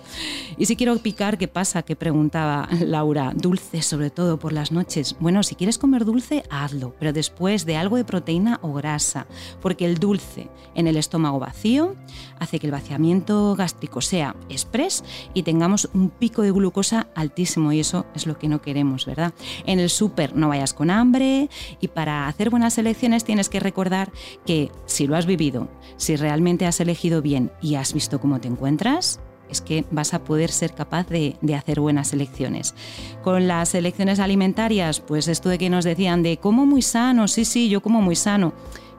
Y 0.58 0.66
si 0.66 0.76
quiero 0.76 0.98
picar, 0.98 1.38
¿qué 1.38 1.48
pasa? 1.48 1.84
Que 1.84 1.96
preguntaba 1.96 2.68
Laura, 2.82 3.34
dulce 3.36 3.82
sobre 3.82 4.10
todo 4.10 4.40
por 4.40 4.54
las 4.54 4.72
noches. 4.72 5.16
Bueno, 5.20 5.44
si 5.44 5.56
quieres 5.56 5.78
comer 5.78 6.06
dulce, 6.06 6.44
hazlo, 6.50 6.96
pero 7.00 7.14
después 7.14 7.66
de 7.66 7.78
algo 7.78 7.98
de 7.98 8.06
proteína 8.06 8.60
o 8.62 8.74
grasa, 8.74 9.28
porque 9.62 9.86
el 9.86 9.98
dulce 9.98 10.50
en 10.76 10.88
el 10.88 10.98
estómago 10.98 11.40
vacío 11.40 11.96
hace 12.40 12.60
que 12.60 12.68
el 12.68 12.72
vaciamiento 12.72 13.56
gástrico 13.56 14.02
sea 14.02 14.36
express 14.50 15.04
y 15.34 15.44
tengamos 15.44 15.90
un 15.94 16.10
pico 16.10 16.42
de 16.42 16.52
glucosa 16.52 17.08
altísimo 17.16 17.72
y 17.72 17.80
eso 17.80 18.06
es 18.16 18.26
lo 18.26 18.38
que 18.38 18.48
no 18.48 18.62
queremos, 18.62 19.06
¿verdad? 19.06 19.34
En 19.66 19.80
el 19.80 19.90
súper 19.90 20.36
no 20.36 20.50
vayas 20.50 20.74
con 20.74 20.90
hambre 20.90 21.50
y 21.82 21.88
para 21.90 22.28
hacer 22.28 22.50
buenas 22.50 22.69
las 22.70 22.78
elecciones 22.78 23.24
tienes 23.24 23.50
que 23.50 23.60
recordar 23.60 24.12
que 24.46 24.72
si 24.86 25.08
lo 25.08 25.16
has 25.16 25.26
vivido, 25.26 25.70
si 25.98 26.16
realmente 26.16 26.68
has 26.68 26.80
elegido 26.80 27.20
bien 27.24 27.52
y 27.64 27.74
has 27.74 27.94
visto 27.96 28.22
cómo 28.22 28.40
te 28.40 28.48
encuentras, 28.48 29.20
es 29.50 29.60
que 29.60 29.86
vas 29.90 30.14
a 30.14 30.24
poder 30.24 30.52
ser 30.52 30.76
capaz 30.76 31.08
de, 31.08 31.36
hacer 31.58 31.80
buenas 31.80 32.14
elecciones. 32.14 32.76
Con 33.24 33.48
las 33.48 33.74
elecciones 33.74 34.20
alimentarias, 34.20 35.00
pues 35.00 35.28
esto 35.28 35.50
de 35.50 35.58
que 35.58 35.72
nos 35.72 35.84
decían 35.84 36.22
de 36.22 36.38
como 36.38 36.68
muy 36.68 36.84
sano, 36.84 37.28
sí, 37.28 37.44
sí, 37.44 37.70
yo 37.70 37.82
como 37.82 38.04
muy 38.04 38.16
sano 38.16 38.54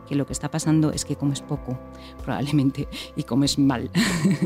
que 0.09 0.16
lo 0.16 0.27
que 0.27 0.33
está 0.33 0.51
pasando 0.51 0.91
es 0.91 1.05
que 1.05 1.14
comes 1.14 1.41
poco, 1.41 1.79
probablemente, 2.25 2.89
y 3.14 3.23
comes 3.23 3.57
mal. 3.57 3.89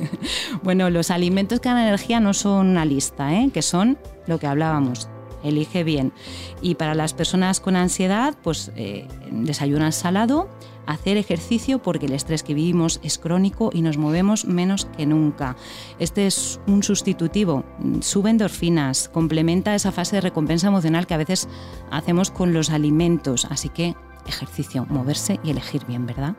bueno, 0.62 0.90
los 0.90 1.10
alimentos 1.10 1.60
que 1.60 1.70
dan 1.70 1.78
energía 1.78 2.20
no 2.20 2.34
son 2.34 2.66
una 2.66 2.84
lista, 2.84 3.32
¿eh? 3.32 3.48
que 3.54 3.62
son 3.62 3.96
lo 4.26 4.38
que 4.38 4.46
hablábamos, 4.46 5.08
elige 5.44 5.84
bien. 5.84 6.12
Y 6.60 6.74
para 6.74 6.94
las 6.94 7.14
personas 7.14 7.60
con 7.60 7.76
ansiedad, 7.76 8.34
pues 8.42 8.72
eh, 8.76 9.06
desayunan 9.30 9.92
salado, 9.92 10.48
hacer 10.86 11.16
ejercicio 11.16 11.80
porque 11.80 12.06
el 12.06 12.12
estrés 12.12 12.42
que 12.42 12.54
vivimos 12.54 13.00
es 13.02 13.18
crónico 13.18 13.70
y 13.72 13.82
nos 13.82 13.96
movemos 13.96 14.44
menos 14.44 14.86
que 14.96 15.06
nunca. 15.06 15.56
Este 15.98 16.26
es 16.26 16.60
un 16.66 16.82
sustitutivo, 16.82 17.64
sube 18.00 18.30
endorfinas, 18.30 19.08
complementa 19.08 19.74
esa 19.74 19.92
fase 19.92 20.16
de 20.16 20.22
recompensa 20.22 20.68
emocional 20.68 21.06
que 21.06 21.14
a 21.14 21.18
veces 21.18 21.48
hacemos 21.90 22.30
con 22.30 22.52
los 22.52 22.70
alimentos, 22.70 23.46
así 23.50 23.68
que 23.68 23.94
ejercicio, 24.26 24.86
moverse 24.88 25.38
y 25.44 25.50
elegir 25.50 25.84
bien, 25.86 26.06
¿verdad? 26.06 26.34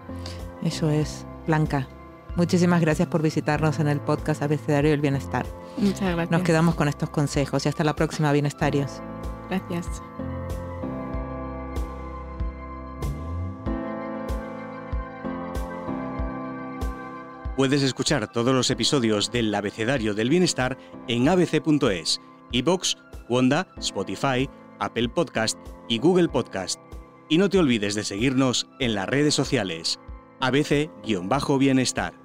Eso 0.64 0.89
es, 0.89 1.26
Blanca. 1.45 1.88
Muchísimas 2.36 2.82
gracias 2.82 3.08
por 3.08 3.22
visitarnos 3.22 3.80
en 3.80 3.88
el 3.88 4.02
podcast 4.02 4.42
Abecedario 4.42 4.92
del 4.92 5.00
Bienestar. 5.00 5.46
Muchas 5.78 6.02
gracias. 6.02 6.32
Nos 6.32 6.42
quedamos 6.44 6.76
con 6.76 6.88
estos 6.88 7.10
consejos 7.10 7.66
y 7.66 7.70
hasta 7.70 7.84
la 7.84 7.96
próxima, 7.96 8.32
Bienestarios. 8.34 9.02
Gracias. 9.50 10.02
Puedes 17.56 17.84
escuchar 17.84 18.30
todos 18.30 18.54
los 18.54 18.70
episodios 18.70 19.32
del 19.32 19.56
Abecedario 19.56 20.14
del 20.14 20.30
Bienestar 20.30 20.78
en 21.08 21.30
abc.es, 21.30 22.20
iBox, 22.52 22.98
Wanda, 23.30 23.66
Spotify, 23.78 24.50
Apple 24.80 25.08
Podcast 25.08 25.58
y 25.88 26.00
Google 26.00 26.28
Podcast. 26.28 26.82
Y 27.30 27.38
no 27.38 27.50
te 27.50 27.58
olvides 27.58 27.96
de 27.96 28.04
seguirnos 28.04 28.68
en 28.80 28.94
las 28.94 29.08
redes 29.08 29.34
sociales. 29.34 30.02
ABC-Bienestar. 30.42 32.24